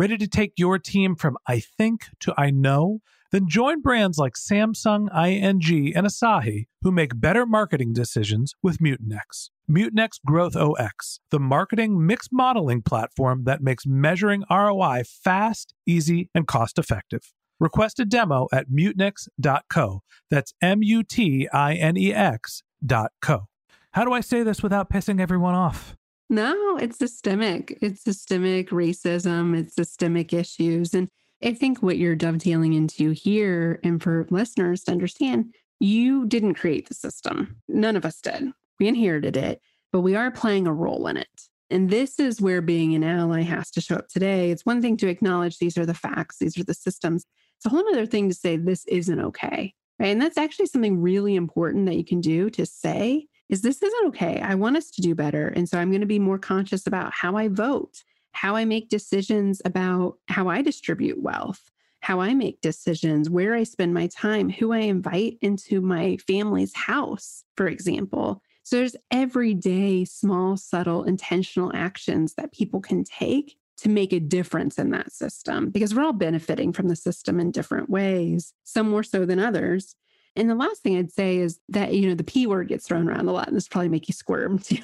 Ready 0.00 0.16
to 0.16 0.26
take 0.26 0.54
your 0.56 0.78
team 0.78 1.14
from 1.14 1.36
I 1.46 1.60
think 1.60 2.06
to 2.20 2.32
I 2.38 2.50
know? 2.50 3.00
Then 3.32 3.50
join 3.50 3.82
brands 3.82 4.16
like 4.16 4.32
Samsung, 4.32 5.14
ING, 5.14 5.92
and 5.94 6.06
Asahi 6.06 6.68
who 6.80 6.90
make 6.90 7.20
better 7.20 7.44
marketing 7.44 7.92
decisions 7.92 8.54
with 8.62 8.78
Mutinex. 8.78 9.50
Mutinex 9.70 10.12
Growth 10.24 10.56
OS, 10.56 11.20
the 11.30 11.38
marketing 11.38 12.06
mix 12.06 12.28
modeling 12.32 12.80
platform 12.80 13.44
that 13.44 13.60
makes 13.60 13.84
measuring 13.84 14.42
ROI 14.50 15.02
fast, 15.04 15.74
easy, 15.84 16.30
and 16.34 16.46
cost 16.46 16.78
effective. 16.78 17.34
Request 17.58 18.00
a 18.00 18.06
demo 18.06 18.48
at 18.54 18.70
mutinex.co. 18.70 20.00
That's 20.30 20.54
M 20.62 20.82
U 20.82 21.02
T 21.02 21.46
I 21.52 21.74
N 21.74 21.98
E 21.98 22.14
X 22.14 22.62
dot 22.82 23.12
co. 23.20 23.48
How 23.90 24.06
do 24.06 24.14
I 24.14 24.22
say 24.22 24.42
this 24.42 24.62
without 24.62 24.88
pissing 24.88 25.20
everyone 25.20 25.54
off? 25.54 25.94
No, 26.30 26.76
it's 26.76 26.96
systemic. 26.96 27.76
It's 27.82 28.04
systemic 28.04 28.70
racism, 28.70 29.58
it's 29.58 29.74
systemic 29.74 30.32
issues. 30.32 30.94
And 30.94 31.08
I 31.42 31.52
think 31.54 31.82
what 31.82 31.98
you're 31.98 32.14
dovetailing 32.14 32.72
into 32.74 33.10
here, 33.10 33.80
and 33.82 34.00
for 34.00 34.28
listeners 34.30 34.84
to 34.84 34.92
understand, 34.92 35.52
you 35.80 36.26
didn't 36.26 36.54
create 36.54 36.88
the 36.88 36.94
system. 36.94 37.56
None 37.68 37.96
of 37.96 38.04
us 38.04 38.20
did. 38.20 38.44
We 38.78 38.86
inherited 38.86 39.36
it, 39.36 39.60
but 39.92 40.02
we 40.02 40.14
are 40.14 40.30
playing 40.30 40.68
a 40.68 40.72
role 40.72 41.08
in 41.08 41.16
it. 41.16 41.26
And 41.68 41.90
this 41.90 42.20
is 42.20 42.40
where 42.40 42.62
being 42.62 42.94
an 42.94 43.02
ally 43.02 43.42
has 43.42 43.70
to 43.72 43.80
show 43.80 43.96
up 43.96 44.08
today. 44.08 44.52
It's 44.52 44.64
one 44.64 44.80
thing 44.80 44.96
to 44.98 45.08
acknowledge 45.08 45.58
these 45.58 45.76
are 45.78 45.86
the 45.86 45.94
facts, 45.94 46.38
these 46.38 46.56
are 46.56 46.64
the 46.64 46.74
systems. 46.74 47.24
It's 47.58 47.66
a 47.66 47.70
whole 47.70 47.88
other 47.88 48.06
thing 48.06 48.28
to 48.28 48.34
say 48.34 48.56
this 48.56 48.84
isn't 48.86 49.20
okay. 49.20 49.74
Right. 49.98 50.08
And 50.08 50.22
that's 50.22 50.38
actually 50.38 50.66
something 50.66 51.00
really 51.00 51.34
important 51.34 51.86
that 51.86 51.96
you 51.96 52.04
can 52.04 52.20
do 52.20 52.50
to 52.50 52.64
say 52.64 53.26
is 53.50 53.62
this 53.62 53.82
isn't 53.82 54.06
okay. 54.08 54.40
I 54.40 54.54
want 54.54 54.76
us 54.76 54.90
to 54.92 55.02
do 55.02 55.14
better. 55.14 55.48
And 55.48 55.68
so 55.68 55.78
I'm 55.78 55.90
going 55.90 56.00
to 56.00 56.06
be 56.06 56.18
more 56.18 56.38
conscious 56.38 56.86
about 56.86 57.12
how 57.12 57.36
I 57.36 57.48
vote, 57.48 58.02
how 58.32 58.56
I 58.56 58.64
make 58.64 58.88
decisions 58.88 59.60
about 59.64 60.14
how 60.28 60.48
I 60.48 60.62
distribute 60.62 61.20
wealth, 61.20 61.70
how 62.00 62.20
I 62.20 62.32
make 62.32 62.60
decisions, 62.60 63.28
where 63.28 63.54
I 63.54 63.64
spend 63.64 63.92
my 63.92 64.06
time, 64.06 64.48
who 64.48 64.72
I 64.72 64.78
invite 64.78 65.36
into 65.42 65.80
my 65.80 66.16
family's 66.26 66.74
house, 66.74 67.44
for 67.56 67.66
example. 67.66 68.40
So 68.62 68.76
there's 68.76 68.96
everyday 69.10 70.04
small, 70.04 70.56
subtle, 70.56 71.02
intentional 71.02 71.72
actions 71.74 72.34
that 72.34 72.52
people 72.52 72.80
can 72.80 73.02
take 73.04 73.56
to 73.78 73.88
make 73.88 74.12
a 74.12 74.20
difference 74.20 74.78
in 74.78 74.90
that 74.90 75.10
system 75.10 75.70
because 75.70 75.94
we're 75.94 76.04
all 76.04 76.12
benefiting 76.12 76.72
from 76.72 76.88
the 76.88 76.96
system 76.96 77.40
in 77.40 77.50
different 77.50 77.90
ways, 77.90 78.52
some 78.62 78.88
more 78.88 79.02
so 79.02 79.24
than 79.24 79.40
others. 79.40 79.96
And 80.36 80.48
the 80.48 80.54
last 80.54 80.82
thing 80.82 80.96
I'd 80.96 81.12
say 81.12 81.38
is 81.38 81.58
that, 81.68 81.92
you 81.92 82.08
know, 82.08 82.14
the 82.14 82.24
P 82.24 82.46
word 82.46 82.68
gets 82.68 82.86
thrown 82.86 83.08
around 83.08 83.28
a 83.28 83.32
lot, 83.32 83.48
and 83.48 83.56
this 83.56 83.68
probably 83.68 83.88
make 83.88 84.08
you 84.08 84.14
squirm 84.14 84.58
too. 84.60 84.82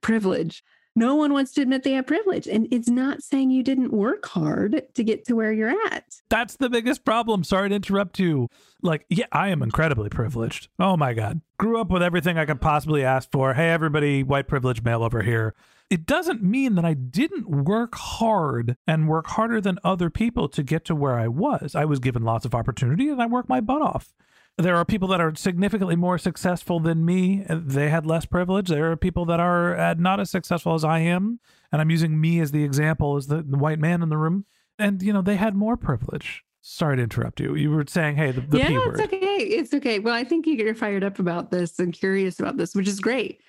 privilege. 0.00 0.62
No 0.94 1.14
one 1.14 1.32
wants 1.32 1.52
to 1.52 1.62
admit 1.62 1.84
they 1.84 1.92
have 1.92 2.06
privilege. 2.06 2.46
And 2.46 2.68
it's 2.70 2.88
not 2.88 3.22
saying 3.22 3.50
you 3.50 3.62
didn't 3.62 3.92
work 3.92 4.26
hard 4.26 4.82
to 4.94 5.04
get 5.04 5.24
to 5.26 5.34
where 5.34 5.52
you're 5.52 5.74
at. 5.86 6.04
That's 6.28 6.56
the 6.56 6.68
biggest 6.68 7.04
problem. 7.04 7.44
Sorry 7.44 7.70
to 7.70 7.74
interrupt 7.74 8.18
you. 8.18 8.48
Like, 8.82 9.06
yeah, 9.08 9.24
I 9.32 9.48
am 9.48 9.62
incredibly 9.62 10.10
privileged. 10.10 10.68
Oh 10.78 10.98
my 10.98 11.14
God. 11.14 11.40
Grew 11.58 11.80
up 11.80 11.90
with 11.90 12.02
everything 12.02 12.36
I 12.36 12.44
could 12.44 12.60
possibly 12.60 13.04
ask 13.04 13.30
for. 13.30 13.54
Hey, 13.54 13.70
everybody, 13.70 14.22
white 14.22 14.48
privilege 14.48 14.82
male 14.82 15.02
over 15.02 15.22
here. 15.22 15.54
It 15.88 16.04
doesn't 16.04 16.42
mean 16.42 16.74
that 16.74 16.84
I 16.84 16.94
didn't 16.94 17.48
work 17.48 17.94
hard 17.94 18.76
and 18.86 19.08
work 19.08 19.28
harder 19.28 19.60
than 19.60 19.78
other 19.84 20.10
people 20.10 20.48
to 20.48 20.62
get 20.62 20.84
to 20.86 20.94
where 20.94 21.18
I 21.18 21.28
was. 21.28 21.74
I 21.74 21.84
was 21.86 22.00
given 22.00 22.22
lots 22.22 22.44
of 22.44 22.54
opportunity 22.54 23.08
and 23.08 23.20
I 23.20 23.26
worked 23.26 23.48
my 23.48 23.60
butt 23.60 23.82
off. 23.82 24.12
There 24.58 24.76
are 24.76 24.84
people 24.84 25.08
that 25.08 25.20
are 25.20 25.34
significantly 25.34 25.96
more 25.96 26.18
successful 26.18 26.78
than 26.78 27.04
me. 27.04 27.44
They 27.48 27.88
had 27.88 28.04
less 28.04 28.26
privilege. 28.26 28.68
There 28.68 28.92
are 28.92 28.96
people 28.96 29.24
that 29.26 29.40
are 29.40 29.76
uh, 29.78 29.94
not 29.94 30.20
as 30.20 30.30
successful 30.30 30.74
as 30.74 30.84
I 30.84 30.98
am. 30.98 31.40
And 31.72 31.80
I'm 31.80 31.90
using 31.90 32.20
me 32.20 32.38
as 32.38 32.50
the 32.50 32.62
example 32.62 33.16
as 33.16 33.28
the, 33.28 33.42
the 33.42 33.56
white 33.56 33.78
man 33.78 34.02
in 34.02 34.10
the 34.10 34.18
room. 34.18 34.44
And, 34.78 35.02
you 35.02 35.12
know, 35.12 35.22
they 35.22 35.36
had 35.36 35.54
more 35.54 35.76
privilege. 35.76 36.44
Sorry 36.60 36.96
to 36.96 37.02
interrupt 37.02 37.40
you. 37.40 37.54
You 37.54 37.70
were 37.70 37.84
saying, 37.88 38.16
hey, 38.16 38.30
the, 38.30 38.42
the 38.42 38.58
yeah, 38.58 38.68
P 38.68 38.78
word. 38.78 39.00
it's 39.00 39.00
okay. 39.00 39.16
It's 39.16 39.74
okay. 39.74 39.98
Well, 39.98 40.14
I 40.14 40.22
think 40.22 40.46
you're 40.46 40.74
fired 40.74 41.02
up 41.02 41.18
about 41.18 41.50
this 41.50 41.78
and 41.78 41.92
curious 41.92 42.38
about 42.38 42.56
this, 42.56 42.74
which 42.74 42.86
is 42.86 43.00
great. 43.00 43.40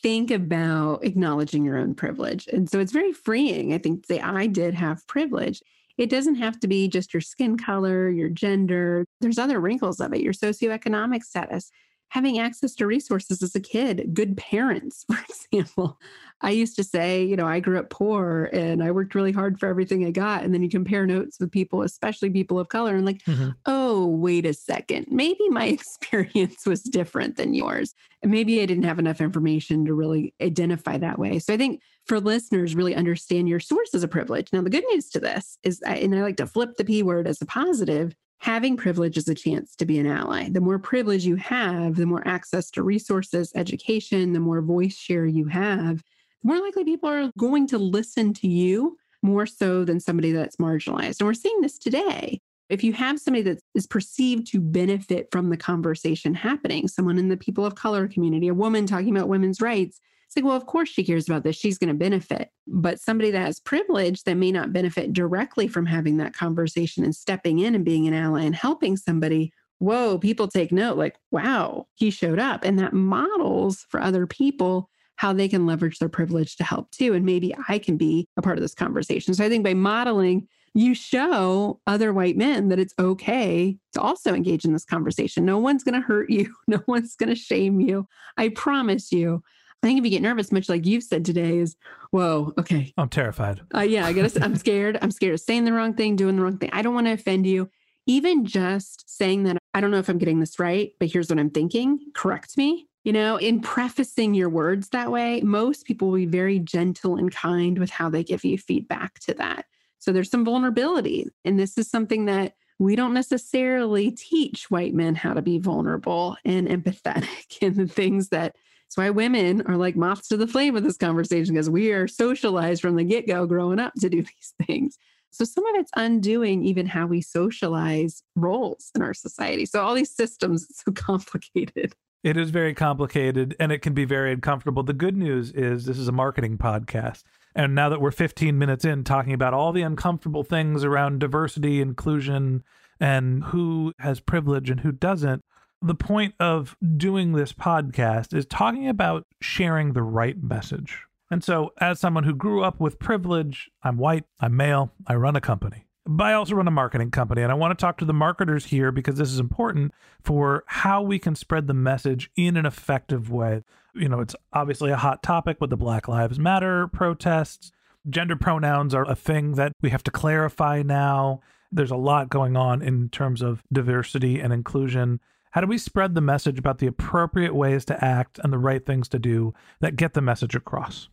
Think 0.00 0.30
about 0.30 1.04
acknowledging 1.04 1.64
your 1.64 1.76
own 1.76 1.94
privilege. 1.94 2.46
And 2.46 2.70
so 2.70 2.80
it's 2.80 2.92
very 2.92 3.12
freeing, 3.12 3.74
I 3.74 3.78
think, 3.78 4.06
to 4.06 4.14
say, 4.14 4.20
I 4.20 4.46
did 4.46 4.74
have 4.74 5.06
privilege. 5.06 5.60
It 5.98 6.10
doesn't 6.10 6.36
have 6.36 6.58
to 6.60 6.68
be 6.68 6.88
just 6.88 7.12
your 7.12 7.20
skin 7.20 7.56
color, 7.56 8.08
your 8.10 8.28
gender. 8.28 9.04
There's 9.20 9.38
other 9.38 9.60
wrinkles 9.60 10.00
of 10.00 10.12
it, 10.12 10.20
your 10.20 10.32
socioeconomic 10.32 11.22
status, 11.22 11.70
having 12.12 12.38
access 12.38 12.74
to 12.74 12.86
resources 12.86 13.42
as 13.42 13.54
a 13.54 13.60
kid, 13.60 14.10
good 14.12 14.36
parents, 14.36 15.04
for 15.10 15.18
example. 15.28 15.98
I 16.42 16.50
used 16.50 16.76
to 16.76 16.84
say, 16.84 17.24
you 17.24 17.36
know, 17.36 17.46
I 17.46 17.60
grew 17.60 17.78
up 17.78 17.88
poor 17.88 18.50
and 18.52 18.82
I 18.82 18.90
worked 18.90 19.14
really 19.14 19.32
hard 19.32 19.58
for 19.58 19.66
everything 19.66 20.04
I 20.04 20.10
got. 20.10 20.42
And 20.42 20.52
then 20.52 20.62
you 20.62 20.68
compare 20.68 21.06
notes 21.06 21.38
with 21.40 21.50
people, 21.50 21.80
especially 21.82 22.28
people 22.28 22.58
of 22.58 22.68
color, 22.68 22.96
and 22.96 23.06
like, 23.06 23.22
mm-hmm. 23.22 23.50
oh, 23.64 24.06
wait 24.08 24.44
a 24.44 24.52
second. 24.52 25.06
Maybe 25.08 25.48
my 25.48 25.64
experience 25.68 26.66
was 26.66 26.82
different 26.82 27.36
than 27.36 27.54
yours. 27.54 27.94
And 28.22 28.30
maybe 28.30 28.60
I 28.60 28.66
didn't 28.66 28.84
have 28.84 28.98
enough 28.98 29.22
information 29.22 29.86
to 29.86 29.94
really 29.94 30.34
identify 30.42 30.98
that 30.98 31.18
way. 31.18 31.38
So 31.38 31.54
I 31.54 31.56
think 31.56 31.80
for 32.06 32.20
listeners, 32.20 32.74
really 32.74 32.94
understand 32.94 33.48
your 33.48 33.60
sources 33.60 34.02
a 34.02 34.08
privilege. 34.08 34.48
Now, 34.52 34.62
the 34.62 34.70
good 34.70 34.84
news 34.90 35.08
to 35.10 35.20
this 35.20 35.58
is, 35.62 35.80
and 35.82 36.14
I 36.14 36.22
like 36.22 36.36
to 36.38 36.46
flip 36.46 36.76
the 36.76 36.84
P 36.84 37.02
word 37.02 37.26
as 37.26 37.40
a 37.40 37.46
positive, 37.46 38.14
having 38.38 38.76
privilege 38.76 39.16
is 39.16 39.28
a 39.28 39.34
chance 39.34 39.76
to 39.76 39.86
be 39.86 39.98
an 39.98 40.06
ally. 40.06 40.48
The 40.50 40.60
more 40.60 40.78
privilege 40.78 41.24
you 41.24 41.36
have, 41.36 41.94
the 41.94 42.06
more 42.06 42.26
access 42.26 42.70
to 42.72 42.82
resources, 42.82 43.52
education, 43.54 44.32
the 44.32 44.40
more 44.40 44.60
voice 44.60 44.96
share 44.96 45.26
you 45.26 45.46
have, 45.46 45.98
the 46.42 46.48
more 46.48 46.60
likely 46.60 46.84
people 46.84 47.08
are 47.08 47.30
going 47.38 47.68
to 47.68 47.78
listen 47.78 48.34
to 48.34 48.48
you 48.48 48.96
more 49.22 49.46
so 49.46 49.84
than 49.84 50.00
somebody 50.00 50.32
that's 50.32 50.56
marginalized. 50.56 51.20
And 51.20 51.28
we're 51.28 51.34
seeing 51.34 51.60
this 51.60 51.78
today. 51.78 52.40
If 52.68 52.82
you 52.82 52.92
have 52.94 53.20
somebody 53.20 53.42
that 53.42 53.60
is 53.74 53.86
perceived 53.86 54.48
to 54.48 54.60
benefit 54.60 55.28
from 55.30 55.50
the 55.50 55.56
conversation 55.56 56.34
happening, 56.34 56.88
someone 56.88 57.18
in 57.18 57.28
the 57.28 57.36
people 57.36 57.64
of 57.64 57.76
color 57.76 58.08
community, 58.08 58.48
a 58.48 58.54
woman 58.54 58.86
talking 58.86 59.14
about 59.14 59.28
women's 59.28 59.60
rights, 59.60 60.00
it's 60.32 60.38
like, 60.38 60.46
well, 60.46 60.56
of 60.56 60.64
course 60.64 60.88
she 60.88 61.04
cares 61.04 61.28
about 61.28 61.44
this. 61.44 61.56
She's 61.56 61.76
going 61.76 61.88
to 61.88 61.94
benefit. 61.94 62.48
But 62.66 62.98
somebody 62.98 63.30
that 63.32 63.44
has 63.44 63.60
privilege 63.60 64.24
that 64.24 64.38
may 64.38 64.50
not 64.50 64.72
benefit 64.72 65.12
directly 65.12 65.68
from 65.68 65.84
having 65.84 66.16
that 66.16 66.32
conversation 66.32 67.04
and 67.04 67.14
stepping 67.14 67.58
in 67.58 67.74
and 67.74 67.84
being 67.84 68.08
an 68.08 68.14
ally 68.14 68.44
and 68.44 68.56
helping 68.56 68.96
somebody, 68.96 69.52
whoa, 69.78 70.16
people 70.16 70.48
take 70.48 70.72
note 70.72 70.96
like, 70.96 71.18
wow, 71.30 71.86
he 71.96 72.10
showed 72.10 72.38
up. 72.38 72.64
And 72.64 72.78
that 72.78 72.94
models 72.94 73.84
for 73.90 74.00
other 74.00 74.26
people 74.26 74.88
how 75.16 75.34
they 75.34 75.48
can 75.48 75.66
leverage 75.66 75.98
their 75.98 76.08
privilege 76.08 76.56
to 76.56 76.64
help 76.64 76.90
too. 76.92 77.12
And 77.12 77.26
maybe 77.26 77.54
I 77.68 77.78
can 77.78 77.98
be 77.98 78.26
a 78.38 78.42
part 78.42 78.56
of 78.56 78.62
this 78.62 78.74
conversation. 78.74 79.34
So 79.34 79.44
I 79.44 79.50
think 79.50 79.64
by 79.64 79.74
modeling, 79.74 80.48
you 80.72 80.94
show 80.94 81.78
other 81.86 82.14
white 82.14 82.38
men 82.38 82.70
that 82.70 82.78
it's 82.78 82.94
okay 82.98 83.76
to 83.92 84.00
also 84.00 84.32
engage 84.32 84.64
in 84.64 84.72
this 84.72 84.86
conversation. 84.86 85.44
No 85.44 85.58
one's 85.58 85.84
going 85.84 86.00
to 86.00 86.06
hurt 86.06 86.30
you, 86.30 86.54
no 86.66 86.82
one's 86.86 87.16
going 87.16 87.28
to 87.28 87.34
shame 87.34 87.80
you. 87.80 88.08
I 88.38 88.48
promise 88.48 89.12
you. 89.12 89.42
I 89.82 89.88
think 89.88 89.98
if 89.98 90.04
you 90.04 90.10
get 90.10 90.22
nervous, 90.22 90.52
much 90.52 90.68
like 90.68 90.86
you've 90.86 91.02
said 91.02 91.24
today, 91.24 91.58
is 91.58 91.76
whoa, 92.10 92.52
okay. 92.56 92.92
I'm 92.96 93.08
terrified. 93.08 93.62
Uh, 93.74 93.80
yeah, 93.80 94.06
I 94.06 94.12
gotta. 94.12 94.42
I'm 94.42 94.54
scared. 94.56 94.98
I'm 95.02 95.10
scared 95.10 95.34
of 95.34 95.40
saying 95.40 95.64
the 95.64 95.72
wrong 95.72 95.94
thing, 95.94 96.14
doing 96.14 96.36
the 96.36 96.42
wrong 96.42 96.58
thing. 96.58 96.70
I 96.72 96.82
don't 96.82 96.94
want 96.94 97.08
to 97.08 97.12
offend 97.12 97.46
you. 97.46 97.68
Even 98.06 98.44
just 98.44 99.08
saying 99.08 99.44
that, 99.44 99.58
I 99.74 99.80
don't 99.80 99.90
know 99.90 99.98
if 99.98 100.08
I'm 100.08 100.18
getting 100.18 100.40
this 100.40 100.58
right, 100.58 100.92
but 100.98 101.08
here's 101.08 101.28
what 101.28 101.38
I'm 101.38 101.50
thinking. 101.50 101.98
Correct 102.14 102.56
me. 102.56 102.88
You 103.04 103.12
know, 103.12 103.36
in 103.36 103.60
prefacing 103.60 104.34
your 104.34 104.48
words 104.48 104.88
that 104.90 105.10
way, 105.10 105.40
most 105.40 105.84
people 105.84 106.08
will 106.08 106.18
be 106.18 106.26
very 106.26 106.60
gentle 106.60 107.16
and 107.16 107.32
kind 107.32 107.78
with 107.78 107.90
how 107.90 108.08
they 108.08 108.22
give 108.22 108.44
you 108.44 108.58
feedback 108.58 109.18
to 109.20 109.34
that. 109.34 109.66
So 109.98 110.12
there's 110.12 110.30
some 110.30 110.44
vulnerability. 110.44 111.26
And 111.44 111.58
this 111.58 111.78
is 111.78 111.90
something 111.90 112.26
that 112.26 112.54
we 112.78 112.96
don't 112.96 113.14
necessarily 113.14 114.10
teach 114.12 114.70
white 114.70 114.94
men 114.94 115.14
how 115.14 115.34
to 115.34 115.42
be 115.42 115.58
vulnerable 115.58 116.36
and 116.44 116.68
empathetic 116.68 117.58
and 117.62 117.76
the 117.76 117.86
things 117.86 118.28
that 118.28 118.56
that's 118.92 119.06
why 119.06 119.08
women 119.08 119.62
are 119.62 119.78
like 119.78 119.96
moths 119.96 120.28
to 120.28 120.36
the 120.36 120.46
flame 120.46 120.74
with 120.74 120.84
this 120.84 120.98
conversation 120.98 121.54
because 121.54 121.70
we 121.70 121.92
are 121.92 122.06
socialized 122.06 122.82
from 122.82 122.96
the 122.96 123.04
get 123.04 123.26
go 123.26 123.46
growing 123.46 123.78
up 123.78 123.94
to 124.00 124.10
do 124.10 124.22
these 124.22 124.54
things. 124.66 124.98
So 125.30 125.46
some 125.46 125.64
of 125.64 125.76
it's 125.76 125.90
undoing 125.96 126.62
even 126.62 126.84
how 126.84 127.06
we 127.06 127.22
socialize 127.22 128.22
roles 128.36 128.90
in 128.94 129.00
our 129.00 129.14
society. 129.14 129.64
So 129.64 129.80
all 129.80 129.94
these 129.94 130.14
systems, 130.14 130.66
it's 130.68 130.84
so 130.84 130.92
complicated. 130.94 131.94
It 132.22 132.36
is 132.36 132.50
very 132.50 132.74
complicated 132.74 133.56
and 133.58 133.72
it 133.72 133.78
can 133.78 133.94
be 133.94 134.04
very 134.04 134.30
uncomfortable. 134.30 134.82
The 134.82 134.92
good 134.92 135.16
news 135.16 135.52
is 135.52 135.86
this 135.86 135.98
is 135.98 136.08
a 136.08 136.12
marketing 136.12 136.58
podcast. 136.58 137.22
And 137.54 137.74
now 137.74 137.88
that 137.88 138.00
we're 138.00 138.10
15 138.10 138.58
minutes 138.58 138.84
in 138.84 139.04
talking 139.04 139.32
about 139.32 139.54
all 139.54 139.72
the 139.72 139.82
uncomfortable 139.82 140.44
things 140.44 140.84
around 140.84 141.18
diversity, 141.18 141.80
inclusion, 141.80 142.62
and 143.00 143.44
who 143.44 143.94
has 144.00 144.20
privilege 144.20 144.68
and 144.68 144.80
who 144.80 144.92
doesn't, 144.92 145.42
the 145.82 145.94
point 145.94 146.34
of 146.38 146.76
doing 146.96 147.32
this 147.32 147.52
podcast 147.52 148.34
is 148.34 148.46
talking 148.46 148.88
about 148.88 149.26
sharing 149.40 149.92
the 149.92 150.02
right 150.02 150.40
message. 150.40 151.04
And 151.30 151.42
so, 151.42 151.72
as 151.80 151.98
someone 151.98 152.24
who 152.24 152.34
grew 152.34 152.62
up 152.62 152.78
with 152.78 152.98
privilege, 152.98 153.70
I'm 153.82 153.96
white, 153.96 154.24
I'm 154.38 154.56
male, 154.56 154.92
I 155.06 155.14
run 155.14 155.34
a 155.34 155.40
company. 155.40 155.86
But 156.04 156.26
I 156.26 156.32
also 156.34 156.56
run 156.56 156.68
a 156.68 156.72
marketing 156.72 157.10
company, 157.10 157.42
and 157.42 157.50
I 157.50 157.54
want 157.54 157.76
to 157.76 157.80
talk 157.80 157.96
to 157.98 158.04
the 158.04 158.12
marketers 158.12 158.66
here 158.66 158.92
because 158.92 159.16
this 159.16 159.32
is 159.32 159.38
important 159.38 159.92
for 160.22 160.64
how 160.66 161.00
we 161.00 161.18
can 161.18 161.34
spread 161.34 161.68
the 161.68 161.74
message 161.74 162.30
in 162.36 162.56
an 162.56 162.66
effective 162.66 163.30
way. 163.30 163.62
You 163.94 164.08
know, 164.08 164.20
it's 164.20 164.34
obviously 164.52 164.90
a 164.90 164.96
hot 164.96 165.22
topic 165.22 165.60
with 165.60 165.70
the 165.70 165.76
Black 165.76 166.08
Lives 166.08 166.38
Matter 166.38 166.88
protests. 166.88 167.72
Gender 168.10 168.36
pronouns 168.36 168.94
are 168.94 169.08
a 169.08 169.14
thing 169.14 169.52
that 169.52 169.72
we 169.80 169.90
have 169.90 170.02
to 170.04 170.10
clarify 170.10 170.82
now. 170.82 171.40
There's 171.70 171.92
a 171.92 171.96
lot 171.96 172.28
going 172.28 172.56
on 172.56 172.82
in 172.82 173.08
terms 173.08 173.40
of 173.40 173.62
diversity 173.72 174.40
and 174.40 174.52
inclusion. 174.52 175.20
How 175.52 175.60
do 175.60 175.66
we 175.66 175.78
spread 175.78 176.14
the 176.14 176.20
message 176.20 176.58
about 176.58 176.78
the 176.78 176.86
appropriate 176.86 177.54
ways 177.54 177.84
to 177.86 178.04
act 178.04 178.40
and 178.42 178.52
the 178.52 178.58
right 178.58 178.84
things 178.84 179.08
to 179.10 179.18
do 179.18 179.54
that 179.80 179.96
get 179.96 180.14
the 180.14 180.22
message 180.22 180.54
across? 180.54 181.08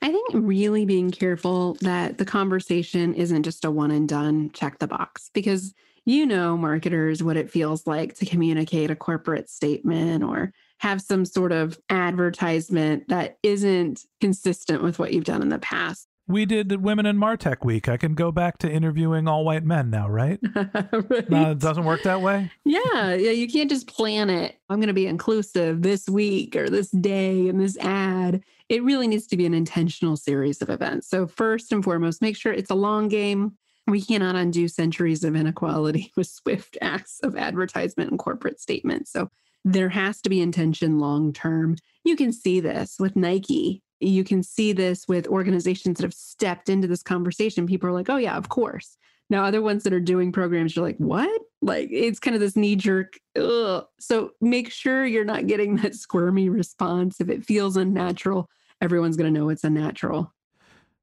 I 0.00 0.10
think 0.10 0.28
really 0.32 0.84
being 0.84 1.10
careful 1.10 1.74
that 1.80 2.18
the 2.18 2.24
conversation 2.24 3.14
isn't 3.14 3.42
just 3.42 3.64
a 3.64 3.70
one 3.70 3.90
and 3.90 4.08
done 4.08 4.50
check 4.52 4.78
the 4.78 4.86
box 4.86 5.30
because 5.34 5.74
you 6.06 6.26
know, 6.26 6.56
marketers, 6.56 7.22
what 7.22 7.36
it 7.36 7.50
feels 7.50 7.86
like 7.86 8.14
to 8.16 8.26
communicate 8.26 8.90
a 8.90 8.96
corporate 8.96 9.48
statement 9.48 10.22
or 10.22 10.52
have 10.78 11.00
some 11.00 11.24
sort 11.24 11.50
of 11.50 11.78
advertisement 11.88 13.08
that 13.08 13.38
isn't 13.42 14.02
consistent 14.20 14.82
with 14.82 14.98
what 14.98 15.14
you've 15.14 15.24
done 15.24 15.40
in 15.40 15.48
the 15.48 15.58
past. 15.58 16.06
We 16.26 16.46
did 16.46 16.82
Women 16.82 17.04
in 17.04 17.18
Martech 17.18 17.64
Week. 17.64 17.86
I 17.86 17.98
can 17.98 18.14
go 18.14 18.32
back 18.32 18.56
to 18.58 18.70
interviewing 18.70 19.28
all 19.28 19.44
white 19.44 19.64
men 19.64 19.90
now, 19.90 20.08
right? 20.08 20.40
right. 20.54 21.28
No, 21.28 21.50
it 21.50 21.58
doesn't 21.58 21.84
work 21.84 22.02
that 22.04 22.22
way. 22.22 22.50
Yeah, 22.64 23.12
yeah. 23.14 23.30
You 23.30 23.46
can't 23.46 23.68
just 23.68 23.86
plan 23.86 24.30
it. 24.30 24.58
I'm 24.70 24.78
going 24.78 24.88
to 24.88 24.94
be 24.94 25.06
inclusive 25.06 25.82
this 25.82 26.08
week 26.08 26.56
or 26.56 26.70
this 26.70 26.90
day 26.90 27.46
in 27.48 27.58
this 27.58 27.76
ad. 27.76 28.42
It 28.70 28.82
really 28.82 29.06
needs 29.06 29.26
to 29.28 29.36
be 29.36 29.44
an 29.44 29.52
intentional 29.52 30.16
series 30.16 30.62
of 30.62 30.70
events. 30.70 31.08
So 31.08 31.26
first 31.26 31.72
and 31.72 31.84
foremost, 31.84 32.22
make 32.22 32.36
sure 32.36 32.54
it's 32.54 32.70
a 32.70 32.74
long 32.74 33.08
game. 33.08 33.58
We 33.86 34.00
cannot 34.00 34.34
undo 34.34 34.66
centuries 34.66 35.24
of 35.24 35.36
inequality 35.36 36.10
with 36.16 36.28
swift 36.28 36.78
acts 36.80 37.20
of 37.22 37.36
advertisement 37.36 38.10
and 38.10 38.18
corporate 38.18 38.60
statements. 38.60 39.12
So 39.12 39.30
there 39.62 39.90
has 39.90 40.22
to 40.22 40.30
be 40.30 40.40
intention 40.40 40.98
long 40.98 41.34
term. 41.34 41.76
You 42.02 42.16
can 42.16 42.32
see 42.32 42.60
this 42.60 42.96
with 42.98 43.14
Nike 43.14 43.82
you 44.08 44.24
can 44.24 44.42
see 44.42 44.72
this 44.72 45.06
with 45.08 45.26
organizations 45.26 45.98
that 45.98 46.04
have 46.04 46.14
stepped 46.14 46.68
into 46.68 46.86
this 46.86 47.02
conversation. 47.02 47.66
People 47.66 47.88
are 47.88 47.92
like, 47.92 48.10
oh, 48.10 48.16
yeah, 48.16 48.36
of 48.36 48.48
course. 48.48 48.96
Now, 49.30 49.44
other 49.44 49.62
ones 49.62 49.84
that 49.84 49.92
are 49.92 50.00
doing 50.00 50.32
programs, 50.32 50.76
you're 50.76 50.84
like, 50.84 50.98
what? 50.98 51.40
Like, 51.62 51.88
it's 51.90 52.20
kind 52.20 52.34
of 52.34 52.40
this 52.40 52.56
knee 52.56 52.76
jerk. 52.76 53.14
So 53.34 54.30
make 54.40 54.70
sure 54.70 55.06
you're 55.06 55.24
not 55.24 55.46
getting 55.46 55.76
that 55.76 55.94
squirmy 55.94 56.48
response. 56.48 57.20
If 57.20 57.30
it 57.30 57.44
feels 57.44 57.76
unnatural, 57.76 58.48
everyone's 58.80 59.16
going 59.16 59.32
to 59.32 59.40
know 59.40 59.48
it's 59.48 59.64
unnatural. 59.64 60.32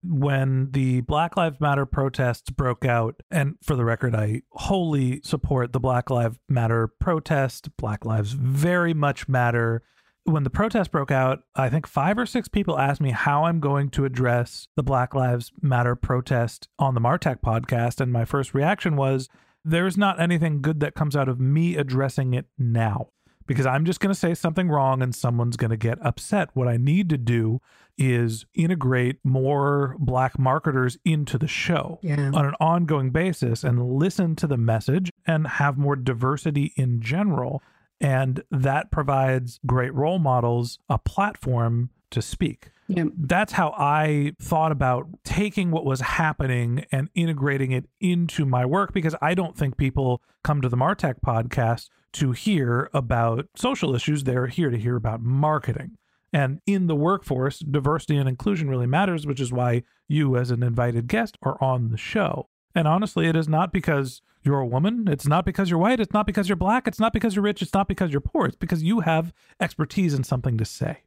When 0.03 0.71
the 0.71 1.01
Black 1.01 1.37
Lives 1.37 1.59
Matter 1.59 1.85
protests 1.85 2.49
broke 2.49 2.85
out, 2.85 3.21
and 3.29 3.55
for 3.63 3.75
the 3.75 3.85
record, 3.85 4.15
I 4.15 4.41
wholly 4.51 5.21
support 5.23 5.73
the 5.73 5.79
Black 5.79 6.09
Lives 6.09 6.37
Matter 6.49 6.87
protest. 6.99 7.75
Black 7.77 8.03
Lives 8.03 8.31
very 8.31 8.95
much 8.95 9.27
matter 9.27 9.83
when 10.23 10.43
the 10.43 10.49
protest 10.49 10.91
broke 10.91 11.11
out, 11.11 11.43
I 11.55 11.69
think 11.69 11.87
five 11.87 12.17
or 12.17 12.25
six 12.25 12.47
people 12.47 12.77
asked 12.77 13.01
me 13.01 13.11
how 13.11 13.45
I'm 13.45 13.59
going 13.59 13.89
to 13.91 14.05
address 14.05 14.67
the 14.75 14.83
Black 14.83 15.15
Lives 15.15 15.51
Matter 15.61 15.95
protest 15.95 16.67
on 16.77 16.93
the 16.93 17.01
Martech 17.01 17.41
podcast. 17.41 17.99
And 17.99 18.11
my 18.11 18.25
first 18.25 18.53
reaction 18.53 18.95
was 18.95 19.29
there's 19.65 19.97
not 19.97 20.19
anything 20.19 20.61
good 20.61 20.79
that 20.79 20.95
comes 20.95 21.15
out 21.15 21.29
of 21.29 21.39
me 21.39 21.75
addressing 21.75 22.33
it 22.33 22.45
now 22.57 23.09
because 23.47 23.65
I'm 23.65 23.85
just 23.85 23.99
going 23.99 24.13
to 24.13 24.19
say 24.19 24.33
something 24.33 24.69
wrong 24.69 25.01
and 25.01 25.13
someone's 25.13 25.57
going 25.57 25.71
to 25.71 25.77
get 25.77 26.03
upset. 26.05 26.49
What 26.53 26.67
I 26.67 26.77
need 26.77 27.09
to 27.09 27.17
do 27.17 27.59
is 27.97 28.45
integrate 28.53 29.17
more 29.23 29.95
black 29.99 30.39
marketers 30.39 30.97
into 31.03 31.37
the 31.37 31.47
show 31.47 31.99
yeah. 32.01 32.31
on 32.33 32.45
an 32.45 32.55
ongoing 32.59 33.09
basis 33.09 33.63
and 33.63 33.97
listen 33.97 34.35
to 34.37 34.47
the 34.47 34.57
message 34.57 35.11
and 35.27 35.45
have 35.45 35.77
more 35.77 35.95
diversity 35.95 36.73
in 36.77 37.01
general. 37.01 37.61
And 38.01 38.43
that 38.49 38.91
provides 38.91 39.59
great 39.65 39.93
role 39.93 40.19
models, 40.19 40.79
a 40.89 40.97
platform 40.97 41.91
to 42.09 42.21
speak. 42.21 42.71
Yep. 42.87 43.07
That's 43.15 43.53
how 43.53 43.73
I 43.77 44.33
thought 44.41 44.73
about 44.73 45.07
taking 45.23 45.71
what 45.71 45.85
was 45.85 46.01
happening 46.01 46.85
and 46.91 47.09
integrating 47.15 47.71
it 47.71 47.85
into 48.01 48.45
my 48.45 48.65
work 48.65 48.91
because 48.91 49.15
I 49.21 49.33
don't 49.33 49.55
think 49.55 49.77
people 49.77 50.21
come 50.43 50.61
to 50.61 50.67
the 50.67 50.75
Martech 50.75 51.21
podcast 51.25 51.87
to 52.13 52.33
hear 52.33 52.89
about 52.93 53.47
social 53.55 53.95
issues. 53.95 54.23
They're 54.23 54.47
here 54.47 54.69
to 54.69 54.77
hear 54.77 54.97
about 54.97 55.21
marketing. 55.21 55.97
And 56.33 56.59
in 56.65 56.87
the 56.87 56.95
workforce, 56.95 57.59
diversity 57.59 58.17
and 58.17 58.27
inclusion 58.27 58.69
really 58.69 58.87
matters, 58.87 59.25
which 59.25 59.39
is 59.39 59.51
why 59.53 59.83
you, 60.07 60.35
as 60.37 60.49
an 60.51 60.63
invited 60.63 61.07
guest, 61.07 61.37
are 61.43 61.61
on 61.61 61.89
the 61.89 61.97
show. 61.97 62.49
And 62.73 62.87
honestly, 62.87 63.27
it 63.27 63.35
is 63.35 63.47
not 63.47 63.73
because 63.73 64.21
you're 64.43 64.59
a 64.59 64.67
woman. 64.67 65.07
It's 65.07 65.27
not 65.27 65.45
because 65.45 65.69
you're 65.69 65.79
white. 65.79 65.99
It's 65.99 66.13
not 66.13 66.25
because 66.25 66.49
you're 66.49 66.55
black. 66.55 66.87
It's 66.87 66.99
not 66.99 67.13
because 67.13 67.35
you're 67.35 67.43
rich. 67.43 67.61
It's 67.61 67.73
not 67.73 67.87
because 67.87 68.11
you're 68.11 68.21
poor. 68.21 68.47
It's 68.47 68.55
because 68.55 68.83
you 68.83 69.01
have 69.01 69.33
expertise 69.59 70.13
and 70.13 70.25
something 70.25 70.57
to 70.57 70.65
say. 70.65 70.99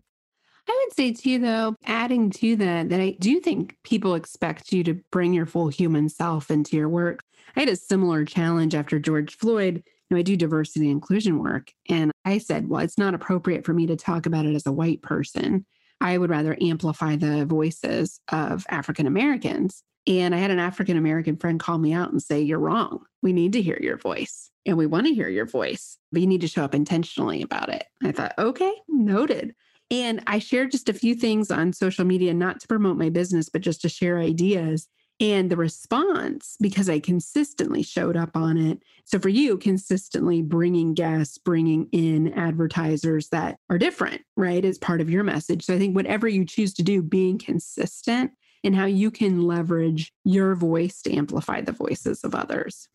I 0.68 0.85
would 0.85 0.94
say 0.94 1.12
too, 1.12 1.38
though, 1.38 1.77
adding 1.85 2.31
to 2.31 2.57
that, 2.57 2.88
that 2.88 3.00
I 3.00 3.16
do 3.18 3.40
think 3.40 3.77
people 3.83 4.14
expect 4.14 4.72
you 4.72 4.83
to 4.85 4.94
bring 5.11 5.35
your 5.35 5.46
full 5.46 5.68
human 5.68 6.09
self 6.09 6.50
into 6.50 6.77
your 6.77 6.88
work. 6.88 7.20
I 7.57 7.61
had 7.61 7.68
a 7.68 7.77
similar 7.77 8.24
challenge 8.24 8.74
after 8.74 8.98
George 8.98 9.37
Floyd. 9.37 9.83
You 10.09 10.14
know, 10.14 10.18
I 10.18 10.22
do 10.22 10.37
diversity 10.37 10.90
inclusion 10.90 11.42
work. 11.42 11.72
And 11.88 12.12
I 12.24 12.38
said, 12.38 12.68
well, 12.68 12.83
it's 12.83 12.98
not 12.98 13.14
appropriate 13.14 13.64
for 13.64 13.74
me 13.74 13.87
to 13.87 13.96
talk 13.96 14.27
about 14.27 14.46
it 14.46 14.55
as 14.55 14.66
a 14.66 14.72
white 14.72 15.03
person. 15.03 15.66
I 16.00 16.18
would 16.18 16.31
rather 16.31 16.57
amplify 16.61 17.16
the 17.16 17.46
voices 17.46 18.20
of 18.31 18.66
African 18.68 19.07
Americans. 19.07 19.83
And 20.06 20.34
I 20.34 20.38
had 20.38 20.50
an 20.50 20.58
African 20.58 20.96
American 20.96 21.36
friend 21.36 21.58
call 21.58 21.78
me 21.78 21.92
out 21.92 22.12
and 22.12 22.22
say, 22.22 22.40
You're 22.40 22.58
wrong. 22.58 23.04
We 23.22 23.32
need 23.32 23.52
to 23.54 23.62
hear 23.62 23.78
your 23.80 23.96
voice 23.96 24.50
and 24.66 24.76
we 24.76 24.86
want 24.86 25.06
to 25.06 25.14
hear 25.14 25.28
your 25.28 25.46
voice, 25.46 25.98
but 26.12 26.20
you 26.20 26.26
need 26.26 26.40
to 26.42 26.48
show 26.48 26.64
up 26.64 26.74
intentionally 26.74 27.42
about 27.42 27.68
it. 27.68 27.86
I 28.02 28.12
thought, 28.12 28.34
Okay, 28.38 28.72
noted. 28.88 29.54
And 29.90 30.22
I 30.26 30.38
shared 30.38 30.70
just 30.70 30.88
a 30.88 30.94
few 30.94 31.14
things 31.14 31.50
on 31.50 31.72
social 31.72 32.04
media, 32.04 32.34
not 32.34 32.60
to 32.60 32.68
promote 32.68 32.96
my 32.96 33.10
business, 33.10 33.48
but 33.48 33.60
just 33.60 33.82
to 33.82 33.88
share 33.88 34.18
ideas. 34.18 34.88
And 35.20 35.48
the 35.48 35.56
response, 35.56 36.56
because 36.60 36.88
I 36.88 36.98
consistently 36.98 37.84
showed 37.84 38.16
up 38.16 38.36
on 38.36 38.58
it. 38.58 38.82
So 39.04 39.20
for 39.20 39.28
you, 39.28 39.56
consistently 39.56 40.42
bringing 40.42 40.92
guests, 40.94 41.38
bringing 41.38 41.88
in 41.92 42.32
advertisers 42.32 43.28
that 43.28 43.58
are 43.70 43.78
different, 43.78 44.22
right, 44.36 44.64
is 44.64 44.76
part 44.76 45.00
of 45.00 45.08
your 45.08 45.22
message. 45.22 45.64
So 45.64 45.74
I 45.74 45.78
think 45.78 45.94
whatever 45.94 46.26
you 46.26 46.44
choose 46.44 46.74
to 46.74 46.82
do, 46.82 47.00
being 47.00 47.38
consistent 47.38 48.32
and 48.64 48.74
how 48.74 48.87
you 48.87 49.11
can 49.11 49.42
leverage 49.42 50.12
your 50.24 50.55
voice 50.55 51.03
to 51.03 51.14
amplify 51.14 51.61
the 51.61 51.72
voices 51.72 52.24
of 52.24 52.35
others. 52.35 52.88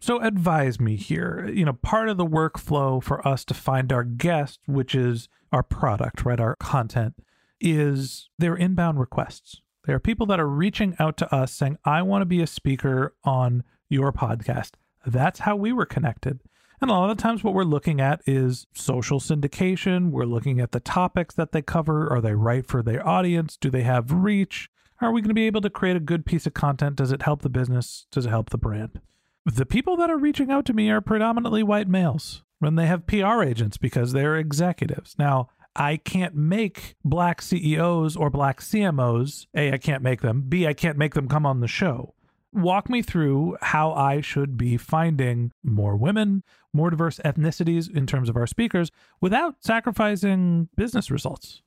So 0.00 0.20
advise 0.20 0.80
me 0.80 0.96
here. 0.96 1.48
You 1.48 1.64
know, 1.64 1.74
part 1.74 2.08
of 2.08 2.16
the 2.16 2.26
workflow 2.26 3.02
for 3.02 3.26
us 3.26 3.44
to 3.44 3.54
find 3.54 3.92
our 3.92 4.02
guest, 4.02 4.58
which 4.66 4.96
is 4.96 5.28
our 5.52 5.62
product, 5.62 6.24
right? 6.24 6.40
Our 6.40 6.56
content, 6.56 7.14
is 7.60 8.28
their 8.36 8.56
inbound 8.56 8.98
requests. 8.98 9.62
There 9.84 9.94
are 9.94 10.00
people 10.00 10.26
that 10.26 10.40
are 10.40 10.48
reaching 10.48 10.96
out 10.98 11.16
to 11.18 11.32
us 11.32 11.52
saying, 11.52 11.78
I 11.84 12.02
want 12.02 12.22
to 12.22 12.26
be 12.26 12.42
a 12.42 12.46
speaker 12.48 13.14
on 13.22 13.62
your 13.88 14.12
podcast. 14.12 14.72
That's 15.06 15.40
how 15.40 15.54
we 15.54 15.72
were 15.72 15.86
connected. 15.86 16.40
And 16.80 16.90
a 16.90 16.94
lot 16.94 17.10
of 17.10 17.16
times, 17.16 17.44
what 17.44 17.54
we're 17.54 17.62
looking 17.62 18.00
at 18.00 18.22
is 18.26 18.66
social 18.74 19.20
syndication. 19.20 20.10
We're 20.10 20.24
looking 20.24 20.58
at 20.58 20.72
the 20.72 20.80
topics 20.80 21.36
that 21.36 21.52
they 21.52 21.62
cover. 21.62 22.12
Are 22.12 22.20
they 22.20 22.34
right 22.34 22.66
for 22.66 22.82
their 22.82 23.06
audience? 23.06 23.56
Do 23.56 23.70
they 23.70 23.82
have 23.82 24.10
reach? 24.10 24.68
Are 25.02 25.10
we 25.10 25.20
going 25.20 25.30
to 25.30 25.34
be 25.34 25.46
able 25.46 25.62
to 25.62 25.70
create 25.70 25.96
a 25.96 26.00
good 26.00 26.24
piece 26.24 26.46
of 26.46 26.54
content? 26.54 26.94
Does 26.94 27.10
it 27.10 27.22
help 27.22 27.42
the 27.42 27.48
business? 27.48 28.06
Does 28.12 28.26
it 28.26 28.30
help 28.30 28.50
the 28.50 28.58
brand? 28.58 29.00
The 29.44 29.66
people 29.66 29.96
that 29.96 30.10
are 30.10 30.16
reaching 30.16 30.48
out 30.48 30.64
to 30.66 30.72
me 30.72 30.90
are 30.90 31.00
predominantly 31.00 31.64
white 31.64 31.88
males 31.88 32.44
when 32.60 32.76
they 32.76 32.86
have 32.86 33.08
PR 33.08 33.42
agents 33.42 33.76
because 33.76 34.12
they're 34.12 34.36
executives. 34.36 35.16
Now, 35.18 35.48
I 35.74 35.96
can't 35.96 36.36
make 36.36 36.94
black 37.04 37.42
CEOs 37.42 38.14
or 38.14 38.30
black 38.30 38.60
CMOs. 38.60 39.46
A, 39.56 39.72
I 39.72 39.78
can't 39.78 40.04
make 40.04 40.20
them. 40.20 40.44
B, 40.48 40.68
I 40.68 40.72
can't 40.74 40.98
make 40.98 41.14
them 41.14 41.28
come 41.28 41.46
on 41.46 41.58
the 41.58 41.66
show. 41.66 42.14
Walk 42.52 42.88
me 42.88 43.02
through 43.02 43.56
how 43.60 43.92
I 43.92 44.20
should 44.20 44.56
be 44.56 44.76
finding 44.76 45.50
more 45.64 45.96
women, 45.96 46.44
more 46.72 46.90
diverse 46.90 47.18
ethnicities 47.24 47.92
in 47.92 48.06
terms 48.06 48.28
of 48.28 48.36
our 48.36 48.46
speakers 48.46 48.92
without 49.20 49.56
sacrificing 49.60 50.68
business 50.76 51.10
results. 51.10 51.62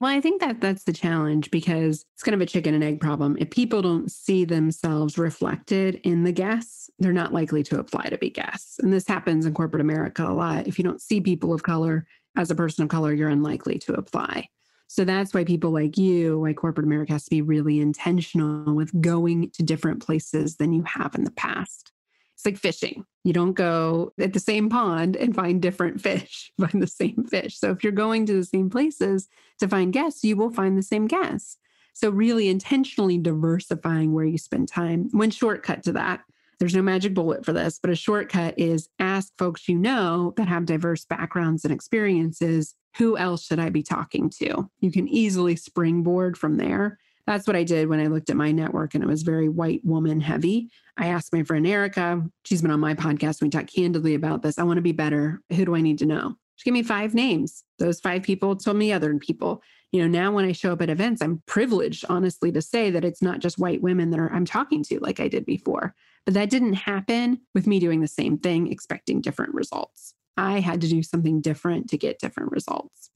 Well, 0.00 0.12
I 0.12 0.20
think 0.20 0.40
that 0.40 0.60
that's 0.60 0.84
the 0.84 0.92
challenge 0.92 1.50
because 1.50 2.04
it's 2.14 2.22
kind 2.22 2.34
of 2.34 2.40
a 2.40 2.46
chicken 2.46 2.72
and 2.72 2.84
egg 2.84 3.00
problem. 3.00 3.36
If 3.40 3.50
people 3.50 3.82
don't 3.82 4.10
see 4.10 4.44
themselves 4.44 5.18
reflected 5.18 6.00
in 6.04 6.22
the 6.22 6.30
guests, 6.30 6.88
they're 7.00 7.12
not 7.12 7.34
likely 7.34 7.64
to 7.64 7.80
apply 7.80 8.04
to 8.04 8.18
be 8.18 8.30
guests. 8.30 8.78
And 8.78 8.92
this 8.92 9.08
happens 9.08 9.44
in 9.44 9.54
corporate 9.54 9.80
America 9.80 10.24
a 10.24 10.32
lot. 10.32 10.68
If 10.68 10.78
you 10.78 10.84
don't 10.84 11.02
see 11.02 11.20
people 11.20 11.52
of 11.52 11.64
color 11.64 12.06
as 12.36 12.48
a 12.48 12.54
person 12.54 12.84
of 12.84 12.90
color, 12.90 13.12
you're 13.12 13.28
unlikely 13.28 13.78
to 13.80 13.94
apply. 13.94 14.48
So 14.86 15.04
that's 15.04 15.34
why 15.34 15.42
people 15.42 15.72
like 15.72 15.98
you, 15.98 16.40
why 16.40 16.52
corporate 16.52 16.86
America 16.86 17.12
has 17.12 17.24
to 17.24 17.30
be 17.30 17.42
really 17.42 17.80
intentional 17.80 18.74
with 18.74 18.98
going 19.00 19.50
to 19.50 19.62
different 19.64 20.00
places 20.00 20.56
than 20.56 20.72
you 20.72 20.84
have 20.84 21.16
in 21.16 21.24
the 21.24 21.32
past. 21.32 21.92
It's 22.38 22.46
like 22.46 22.56
fishing. 22.56 23.04
You 23.24 23.32
don't 23.32 23.54
go 23.54 24.12
at 24.16 24.32
the 24.32 24.38
same 24.38 24.68
pond 24.68 25.16
and 25.16 25.34
find 25.34 25.60
different 25.60 26.00
fish, 26.08 26.52
find 26.60 26.80
the 26.80 26.86
same 26.86 27.26
fish. 27.28 27.58
So 27.58 27.72
if 27.72 27.82
you're 27.82 27.92
going 27.92 28.26
to 28.26 28.34
the 28.34 28.44
same 28.44 28.70
places 28.70 29.28
to 29.58 29.66
find 29.66 29.92
guests, 29.92 30.22
you 30.22 30.36
will 30.36 30.52
find 30.52 30.78
the 30.78 30.82
same 30.82 31.08
guests. 31.08 31.58
So 31.94 32.10
really 32.10 32.48
intentionally 32.48 33.18
diversifying 33.18 34.12
where 34.12 34.24
you 34.24 34.38
spend 34.38 34.68
time. 34.68 35.08
One 35.10 35.32
shortcut 35.32 35.82
to 35.82 35.92
that, 35.94 36.20
there's 36.60 36.76
no 36.76 36.82
magic 36.82 37.12
bullet 37.12 37.44
for 37.44 37.52
this, 37.52 37.80
but 37.80 37.90
a 37.90 37.96
shortcut 37.96 38.56
is 38.56 38.88
ask 39.00 39.32
folks 39.36 39.68
you 39.68 39.76
know 39.76 40.32
that 40.36 40.46
have 40.46 40.64
diverse 40.64 41.04
backgrounds 41.04 41.64
and 41.64 41.74
experiences, 41.74 42.76
who 42.98 43.18
else 43.18 43.46
should 43.46 43.58
I 43.58 43.70
be 43.70 43.82
talking 43.82 44.30
to? 44.38 44.70
You 44.78 44.92
can 44.92 45.08
easily 45.08 45.56
springboard 45.56 46.38
from 46.38 46.56
there 46.56 47.00
that's 47.28 47.46
what 47.46 47.56
I 47.56 47.62
did 47.62 47.88
when 47.88 48.00
I 48.00 48.06
looked 48.06 48.30
at 48.30 48.36
my 48.36 48.52
network 48.52 48.94
and 48.94 49.04
it 49.04 49.06
was 49.06 49.22
very 49.22 49.50
white 49.50 49.84
woman 49.84 50.18
heavy. 50.18 50.70
I 50.96 51.08
asked 51.08 51.30
my 51.30 51.42
friend 51.42 51.66
Erica, 51.66 52.22
she's 52.44 52.62
been 52.62 52.70
on 52.70 52.80
my 52.80 52.94
podcast. 52.94 53.42
We 53.42 53.50
talk 53.50 53.66
candidly 53.66 54.14
about 54.14 54.40
this. 54.40 54.58
I 54.58 54.62
want 54.62 54.78
to 54.78 54.82
be 54.82 54.92
better. 54.92 55.42
Who 55.52 55.66
do 55.66 55.76
I 55.76 55.82
need 55.82 55.98
to 55.98 56.06
know? 56.06 56.36
She 56.56 56.64
gave 56.64 56.72
me 56.72 56.82
five 56.82 57.14
names. 57.14 57.64
Those 57.78 58.00
five 58.00 58.22
people 58.22 58.56
told 58.56 58.78
me 58.78 58.94
other 58.94 59.14
people. 59.18 59.62
You 59.92 60.00
know, 60.00 60.08
now 60.08 60.32
when 60.32 60.46
I 60.46 60.52
show 60.52 60.72
up 60.72 60.80
at 60.80 60.88
events, 60.88 61.20
I'm 61.20 61.42
privileged, 61.46 62.06
honestly, 62.08 62.50
to 62.52 62.62
say 62.62 62.90
that 62.90 63.04
it's 63.04 63.20
not 63.20 63.40
just 63.40 63.58
white 63.58 63.82
women 63.82 64.08
that 64.10 64.20
are 64.20 64.32
I'm 64.32 64.46
talking 64.46 64.82
to 64.84 64.98
like 64.98 65.20
I 65.20 65.28
did 65.28 65.44
before. 65.44 65.94
But 66.24 66.32
that 66.32 66.48
didn't 66.48 66.74
happen 66.74 67.42
with 67.54 67.66
me 67.66 67.78
doing 67.78 68.00
the 68.00 68.08
same 68.08 68.38
thing, 68.38 68.72
expecting 68.72 69.20
different 69.20 69.52
results. 69.54 70.14
I 70.38 70.60
had 70.60 70.80
to 70.80 70.88
do 70.88 71.02
something 71.02 71.42
different 71.42 71.90
to 71.90 71.98
get 71.98 72.20
different 72.20 72.52
results. 72.52 73.10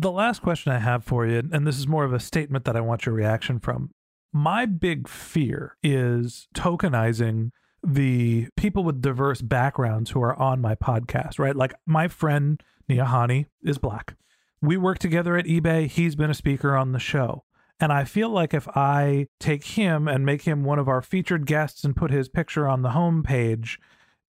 The 0.00 0.10
last 0.10 0.40
question 0.40 0.72
I 0.72 0.78
have 0.78 1.04
for 1.04 1.26
you, 1.26 1.42
and 1.52 1.66
this 1.66 1.78
is 1.78 1.86
more 1.86 2.04
of 2.04 2.14
a 2.14 2.20
statement 2.20 2.64
that 2.64 2.74
I 2.74 2.80
want 2.80 3.04
your 3.04 3.14
reaction 3.14 3.58
from. 3.58 3.90
My 4.32 4.64
big 4.64 5.06
fear 5.06 5.76
is 5.82 6.48
tokenizing 6.54 7.50
the 7.86 8.48
people 8.56 8.82
with 8.82 9.02
diverse 9.02 9.42
backgrounds 9.42 10.12
who 10.12 10.22
are 10.22 10.34
on 10.36 10.58
my 10.58 10.74
podcast, 10.74 11.38
right? 11.38 11.54
Like 11.54 11.74
my 11.84 12.08
friend 12.08 12.62
Nihani 12.88 13.44
is 13.62 13.76
black. 13.76 14.16
We 14.62 14.78
work 14.78 14.98
together 14.98 15.36
at 15.36 15.44
eBay. 15.44 15.86
He's 15.86 16.16
been 16.16 16.30
a 16.30 16.34
speaker 16.34 16.74
on 16.74 16.92
the 16.92 16.98
show. 16.98 17.44
And 17.78 17.92
I 17.92 18.04
feel 18.04 18.30
like 18.30 18.54
if 18.54 18.68
I 18.68 19.26
take 19.38 19.64
him 19.64 20.08
and 20.08 20.24
make 20.24 20.42
him 20.42 20.64
one 20.64 20.78
of 20.78 20.88
our 20.88 21.02
featured 21.02 21.44
guests 21.44 21.84
and 21.84 21.94
put 21.94 22.10
his 22.10 22.30
picture 22.30 22.66
on 22.66 22.80
the 22.80 22.90
homepage, 22.90 23.76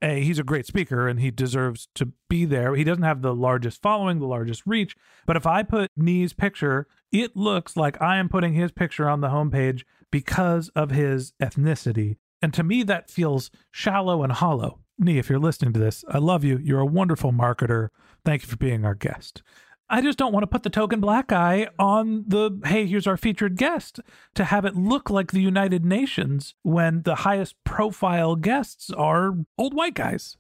a, 0.02 0.22
he's 0.22 0.40
a 0.40 0.44
great 0.44 0.66
speaker 0.66 1.08
and 1.08 1.20
he 1.20 1.32
deserves 1.32 1.88
to 1.96 2.12
be 2.30 2.46
there. 2.46 2.76
He 2.76 2.84
doesn't 2.84 3.04
have 3.04 3.22
the 3.22 3.36
largest 3.36 3.82
following, 3.82 4.20
the 4.20 4.26
largest 4.26 4.64
reach. 4.66 4.96
But 5.26 5.38
if 5.38 5.46
I 5.46 5.64
put 5.64 5.92
Nee's 5.96 6.34
picture, 6.34 6.88
it 7.12 7.36
looks 7.36 7.78
like 7.78 8.02
I 8.02 8.18
am 8.18 8.30
putting 8.30 8.54
his 8.54 8.72
picture 8.72 9.08
on 9.08 9.22
the 9.22 9.30
homepage 9.30 9.84
because 10.12 10.70
of 10.70 10.92
his 10.92 11.34
ethnicity. 11.42 12.18
And 12.42 12.54
to 12.54 12.64
me, 12.64 12.84
that 12.84 13.10
feels 13.12 13.52
shallow 13.72 14.24
and 14.24 14.32
hollow. 14.34 14.80
Nee, 14.98 15.18
if 15.18 15.30
you're 15.30 15.40
listening 15.40 15.74
to 15.74 15.80
this, 15.80 16.04
I 16.10 16.18
love 16.18 16.44
you. 16.44 16.58
You're 16.58 16.80
a 16.80 16.86
wonderful 16.86 17.32
marketer. 17.32 17.90
Thank 18.24 18.44
you 18.44 18.48
for 18.48 18.58
being 18.58 18.86
our 18.86 18.96
guest. 18.96 19.42
I 19.92 20.02
just 20.02 20.18
don't 20.18 20.32
want 20.32 20.44
to 20.44 20.48
put 20.48 20.64
the 20.64 20.70
token 20.70 21.02
black 21.02 21.28
guy 21.28 21.68
on 21.78 22.24
the 22.26 22.62
hey, 22.64 22.86
here's 22.86 23.08
our 23.08 23.18
featured 23.18 23.58
guest 23.58 24.00
to 24.36 24.46
have 24.46 24.64
it 24.64 24.78
look 24.78 25.10
like 25.10 25.32
the 25.32 25.42
United 25.42 25.84
Nations 25.84 26.56
when 26.64 27.02
the 27.04 27.16
highest 27.16 27.62
profile 27.66 28.38
guests 28.38 28.90
are 28.92 29.34
old 29.58 29.74
white 29.74 29.94
guys. 29.94 30.38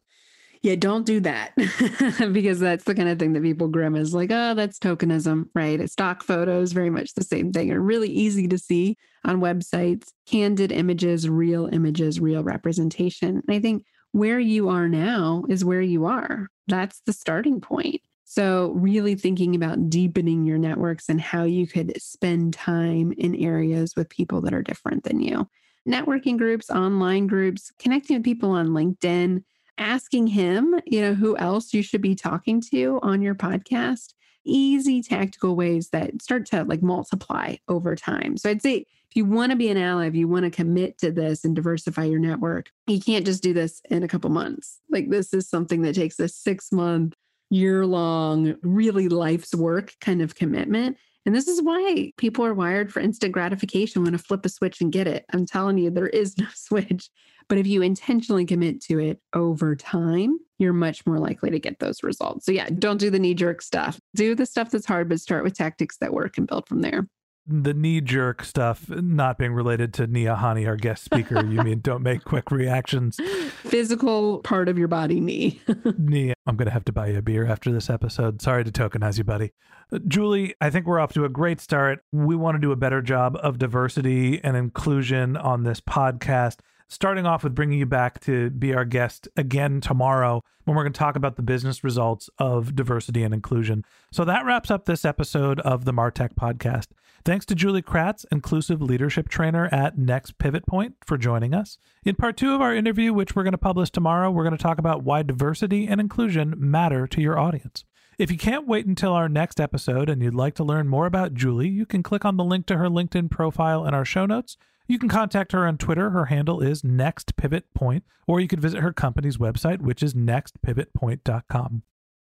Yeah, 0.61 0.75
don't 0.75 1.05
do 1.05 1.19
that 1.21 1.53
because 2.31 2.61
that's 2.61 2.85
the 2.85 2.95
kind 2.95 3.09
of 3.09 3.19
thing 3.19 3.33
that 3.33 3.43
people 3.43 3.67
grimace 3.67 4.13
like, 4.13 4.31
oh, 4.31 4.53
that's 4.53 4.79
tokenism, 4.79 5.47
right? 5.53 5.89
Stock 5.89 6.23
photos, 6.23 6.71
very 6.71 6.89
much 6.89 7.13
the 7.15 7.23
same 7.23 7.51
thing, 7.51 7.71
are 7.71 7.81
really 7.81 8.09
easy 8.09 8.47
to 8.47 8.57
see 8.57 8.95
on 9.25 9.41
websites. 9.41 10.09
Candid 10.27 10.71
images, 10.71 11.27
real 11.27 11.67
images, 11.73 12.21
real 12.21 12.43
representation. 12.43 13.41
And 13.45 13.55
I 13.55 13.59
think 13.59 13.83
where 14.13 14.39
you 14.39 14.69
are 14.69 14.87
now 14.87 15.43
is 15.49 15.65
where 15.65 15.81
you 15.81 16.05
are. 16.05 16.47
That's 16.67 17.01
the 17.05 17.13
starting 17.13 17.59
point. 17.59 18.01
So, 18.33 18.71
really 18.77 19.15
thinking 19.15 19.55
about 19.55 19.89
deepening 19.89 20.45
your 20.45 20.57
networks 20.57 21.09
and 21.09 21.19
how 21.19 21.43
you 21.43 21.67
could 21.67 22.01
spend 22.01 22.53
time 22.53 23.11
in 23.17 23.35
areas 23.35 23.93
with 23.97 24.07
people 24.07 24.39
that 24.39 24.53
are 24.53 24.61
different 24.61 25.03
than 25.03 25.19
you. 25.19 25.49
Networking 25.85 26.37
groups, 26.37 26.69
online 26.69 27.27
groups, 27.27 27.73
connecting 27.77 28.15
with 28.15 28.23
people 28.23 28.51
on 28.51 28.69
LinkedIn, 28.69 29.43
asking 29.77 30.27
him, 30.27 30.79
you 30.85 31.01
know, 31.01 31.13
who 31.13 31.35
else 31.35 31.73
you 31.73 31.83
should 31.83 32.01
be 32.01 32.15
talking 32.15 32.61
to 32.71 33.01
on 33.03 33.21
your 33.21 33.35
podcast. 33.35 34.13
Easy 34.45 35.01
tactical 35.01 35.57
ways 35.57 35.89
that 35.89 36.21
start 36.21 36.45
to 36.45 36.63
like 36.63 36.81
multiply 36.81 37.57
over 37.67 37.97
time. 37.97 38.37
So, 38.37 38.49
I'd 38.49 38.61
say 38.61 38.85
if 39.09 39.17
you 39.17 39.25
want 39.25 39.49
to 39.49 39.57
be 39.57 39.67
an 39.67 39.75
ally, 39.75 40.07
if 40.07 40.15
you 40.15 40.29
want 40.29 40.45
to 40.45 40.51
commit 40.51 40.97
to 40.99 41.11
this 41.11 41.43
and 41.43 41.53
diversify 41.53 42.05
your 42.05 42.21
network, 42.21 42.71
you 42.87 43.01
can't 43.01 43.25
just 43.25 43.43
do 43.43 43.51
this 43.51 43.81
in 43.89 44.03
a 44.03 44.07
couple 44.07 44.29
months. 44.29 44.79
Like, 44.89 45.09
this 45.09 45.33
is 45.33 45.49
something 45.49 45.81
that 45.81 45.95
takes 45.95 46.17
a 46.17 46.29
six 46.29 46.71
month, 46.71 47.13
year 47.51 47.85
long, 47.85 48.55
really 48.63 49.09
life's 49.09 49.53
work 49.53 49.93
kind 49.99 50.21
of 50.21 50.33
commitment. 50.33 50.97
And 51.25 51.35
this 51.35 51.47
is 51.47 51.61
why 51.61 52.11
people 52.17 52.43
are 52.45 52.53
wired 52.53 52.91
for 52.91 52.99
instant 52.99 53.33
gratification 53.33 54.01
when 54.01 54.13
to 54.13 54.17
flip 54.17 54.43
a 54.45 54.49
switch 54.49 54.81
and 54.81 54.91
get 54.91 55.05
it. 55.05 55.25
I'm 55.31 55.45
telling 55.45 55.77
you, 55.77 55.91
there 55.91 56.07
is 56.07 56.35
no 56.37 56.47
switch. 56.55 57.09
But 57.47 57.57
if 57.57 57.67
you 57.67 57.81
intentionally 57.81 58.45
commit 58.45 58.81
to 58.83 58.97
it 58.97 59.19
over 59.33 59.75
time, 59.75 60.39
you're 60.57 60.73
much 60.73 61.05
more 61.05 61.19
likely 61.19 61.51
to 61.51 61.59
get 61.59 61.79
those 61.79 62.01
results. 62.01 62.45
So, 62.45 62.51
yeah, 62.51 62.69
don't 62.79 62.97
do 62.97 63.09
the 63.09 63.19
knee 63.19 63.33
jerk 63.33 63.61
stuff. 63.61 63.99
Do 64.15 64.33
the 64.33 64.45
stuff 64.45 64.71
that's 64.71 64.85
hard, 64.85 65.09
but 65.09 65.19
start 65.19 65.43
with 65.43 65.53
tactics 65.53 65.97
that 65.97 66.13
work 66.13 66.37
and 66.37 66.47
build 66.47 66.67
from 66.67 66.81
there 66.81 67.07
the 67.47 67.73
knee 67.73 68.01
jerk 68.01 68.43
stuff 68.43 68.89
not 68.89 69.37
being 69.37 69.53
related 69.53 69.93
to 69.95 70.07
Nia 70.07 70.35
Hani, 70.35 70.67
our 70.67 70.75
guest 70.75 71.03
speaker. 71.03 71.45
You 71.45 71.63
mean 71.63 71.79
don't 71.83 72.03
make 72.03 72.23
quick 72.23 72.51
reactions. 72.51 73.19
Physical 73.63 74.39
part 74.39 74.69
of 74.69 74.77
your 74.77 74.87
body, 74.87 75.19
knee. 75.19 75.61
knee. 75.97 76.33
I'm 76.45 76.55
going 76.55 76.67
to 76.67 76.73
have 76.73 76.85
to 76.85 76.91
buy 76.91 77.07
you 77.07 77.17
a 77.17 77.21
beer 77.21 77.45
after 77.45 77.71
this 77.71 77.89
episode. 77.89 78.41
Sorry 78.41 78.63
to 78.63 78.71
tokenize 78.71 79.17
you, 79.17 79.23
buddy. 79.23 79.51
Uh, 79.91 79.99
Julie, 80.07 80.55
I 80.61 80.69
think 80.69 80.85
we're 80.85 80.99
off 80.99 81.13
to 81.13 81.25
a 81.25 81.29
great 81.29 81.59
start. 81.59 82.03
We 82.11 82.35
want 82.35 82.55
to 82.55 82.59
do 82.59 82.71
a 82.71 82.75
better 82.75 83.01
job 83.01 83.37
of 83.41 83.57
diversity 83.57 84.43
and 84.43 84.55
inclusion 84.55 85.35
on 85.35 85.63
this 85.63 85.81
podcast 85.81 86.59
starting 86.91 87.25
off 87.25 87.41
with 87.41 87.55
bringing 87.55 87.79
you 87.79 87.85
back 87.85 88.19
to 88.19 88.49
be 88.49 88.73
our 88.73 88.83
guest 88.83 89.29
again 89.37 89.79
tomorrow 89.79 90.43
when 90.65 90.75
we're 90.75 90.83
going 90.83 90.91
to 90.91 90.99
talk 90.99 91.15
about 91.15 91.37
the 91.37 91.41
business 91.41 91.85
results 91.85 92.29
of 92.37 92.75
diversity 92.75 93.23
and 93.23 93.33
inclusion. 93.33 93.85
So 94.11 94.25
that 94.25 94.45
wraps 94.45 94.69
up 94.69 94.85
this 94.85 95.05
episode 95.05 95.61
of 95.61 95.85
the 95.85 95.93
Martech 95.93 96.33
podcast. 96.33 96.87
Thanks 97.23 97.45
to 97.47 97.55
Julie 97.55 97.83
Kratz, 97.83 98.25
inclusive 98.31 98.81
leadership 98.81 99.29
trainer 99.29 99.69
at 99.71 99.95
Next 99.95 100.39
Pivot 100.39 100.65
Point, 100.65 100.95
for 101.05 101.19
joining 101.19 101.53
us. 101.53 101.77
In 102.03 102.15
part 102.15 102.35
two 102.35 102.55
of 102.55 102.61
our 102.61 102.73
interview, 102.73 103.13
which 103.13 103.35
we're 103.35 103.43
going 103.43 103.51
to 103.51 103.59
publish 103.59 103.91
tomorrow, 103.91 104.31
we're 104.31 104.43
going 104.43 104.57
to 104.57 104.61
talk 104.61 104.79
about 104.79 105.03
why 105.03 105.21
diversity 105.21 105.87
and 105.87 106.01
inclusion 106.01 106.55
matter 106.57 107.05
to 107.05 107.21
your 107.21 107.37
audience. 107.37 107.85
If 108.17 108.31
you 108.31 108.37
can't 108.37 108.67
wait 108.67 108.87
until 108.87 109.13
our 109.13 109.29
next 109.29 109.59
episode 109.59 110.09
and 110.09 110.21
you'd 110.21 110.33
like 110.33 110.55
to 110.55 110.63
learn 110.63 110.87
more 110.87 111.05
about 111.05 111.35
Julie, 111.35 111.69
you 111.69 111.85
can 111.85 112.01
click 112.01 112.25
on 112.25 112.37
the 112.37 112.43
link 112.43 112.65
to 112.67 112.77
her 112.77 112.87
LinkedIn 112.87 113.29
profile 113.29 113.85
in 113.85 113.93
our 113.93 114.05
show 114.05 114.25
notes. 114.25 114.57
You 114.87 114.97
can 114.97 115.09
contact 115.09 115.51
her 115.51 115.67
on 115.67 115.77
Twitter. 115.77 116.09
Her 116.09 116.25
handle 116.25 116.59
is 116.59 116.83
Next 116.83 117.35
Pivot 117.35 117.71
Point, 117.75 118.03
or 118.27 118.39
you 118.39 118.47
could 118.47 118.59
visit 118.59 118.81
her 118.81 118.93
company's 118.93 119.37
website, 119.37 119.79
which 119.81 120.01
is 120.01 120.15
nextpivotpoint.com. 120.15 121.83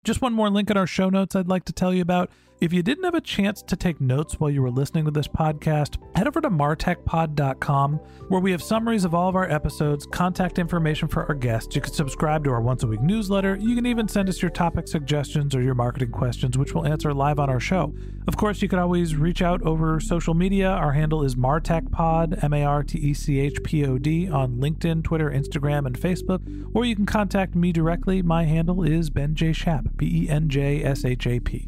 Just 0.04 0.22
one 0.22 0.34
more 0.34 0.50
link 0.50 0.70
in 0.70 0.78
our 0.78 0.88
show 0.88 1.10
notes 1.10 1.36
I'd 1.36 1.48
like 1.48 1.66
to 1.66 1.74
tell 1.74 1.94
you 1.94 2.02
about. 2.02 2.30
If 2.62 2.72
you 2.72 2.84
didn't 2.84 3.06
have 3.06 3.16
a 3.16 3.22
chance 3.22 3.64
to 3.64 3.76
take 3.76 4.00
notes 4.00 4.40
while 4.40 4.52
you 4.52 4.62
were 4.62 4.70
listening 4.70 5.06
to 5.06 5.12
this 5.12 5.28
podcast, 5.28 5.98
head 6.16 6.28
over 6.28 6.40
to 6.42 6.50
martechpod.com 6.52 7.96
where 8.28 8.40
we 8.40 8.52
have 8.52 8.62
summaries 8.62 9.04
of 9.04 9.16
all 9.16 9.28
of 9.28 9.36
our 9.36 9.50
episodes, 9.50 10.06
contact 10.06 10.60
information 10.60 11.08
for 11.08 11.26
our 11.28 11.34
guests. 11.34 11.76
You 11.76 11.82
can 11.82 11.92
subscribe 11.92 12.44
to 12.44 12.52
our 12.52 12.62
once 12.62 12.84
a 12.84 12.88
week 12.88 13.02
newsletter. 13.02 13.56
You 13.60 13.74
can 13.74 13.88
even 13.88 14.08
send 14.08 14.30
us 14.30 14.44
your 14.44 14.52
topic 14.52 14.88
suggestions 14.88 15.56
or 15.56 15.64
your 15.64 15.74
marketing 15.74 16.12
questions, 16.12 16.56
which 16.56 16.76
we'll 16.76 16.86
answer 16.86 17.12
live 17.16 17.40
on 17.40 17.50
our 17.50 17.60
show. 17.60 17.96
Of 18.28 18.38
course, 18.38 18.62
you 18.62 18.68
can 18.68 18.78
always 18.78 19.16
reach 19.16 19.42
out 19.42 19.64
over 19.64 20.00
social 20.00 20.36
media. 20.36 20.70
Our 20.70 20.92
handle 20.92 21.24
is 21.24 21.34
martechpod, 21.34 22.44
M 22.44 22.54
A 22.54 22.64
R 22.64 22.84
T 22.84 23.00
E 23.00 23.16
C 23.16 23.40
H 23.40 23.64
P 23.64 23.84
O 23.88 23.98
D, 23.98 24.30
on 24.30 24.58
LinkedIn, 24.58 25.04
Twitter, 25.04 25.32
Instagram, 25.32 25.88
and 25.88 26.00
Facebook. 26.00 26.70
Or 26.76 26.86
you 26.86 26.96
can 26.96 27.08
contact 27.08 27.56
me 27.56 27.72
directly. 27.72 28.22
My 28.22 28.44
handle 28.44 28.84
is 28.84 29.10
Ben 29.10 29.34
J. 29.34 29.52
Shap, 29.52 29.86
B 29.98 30.26
E 30.26 30.30
N 30.30 30.48
J 30.48 30.84
S 30.84 31.04
H 31.04 31.26
A 31.26 31.40
P. 31.40 31.68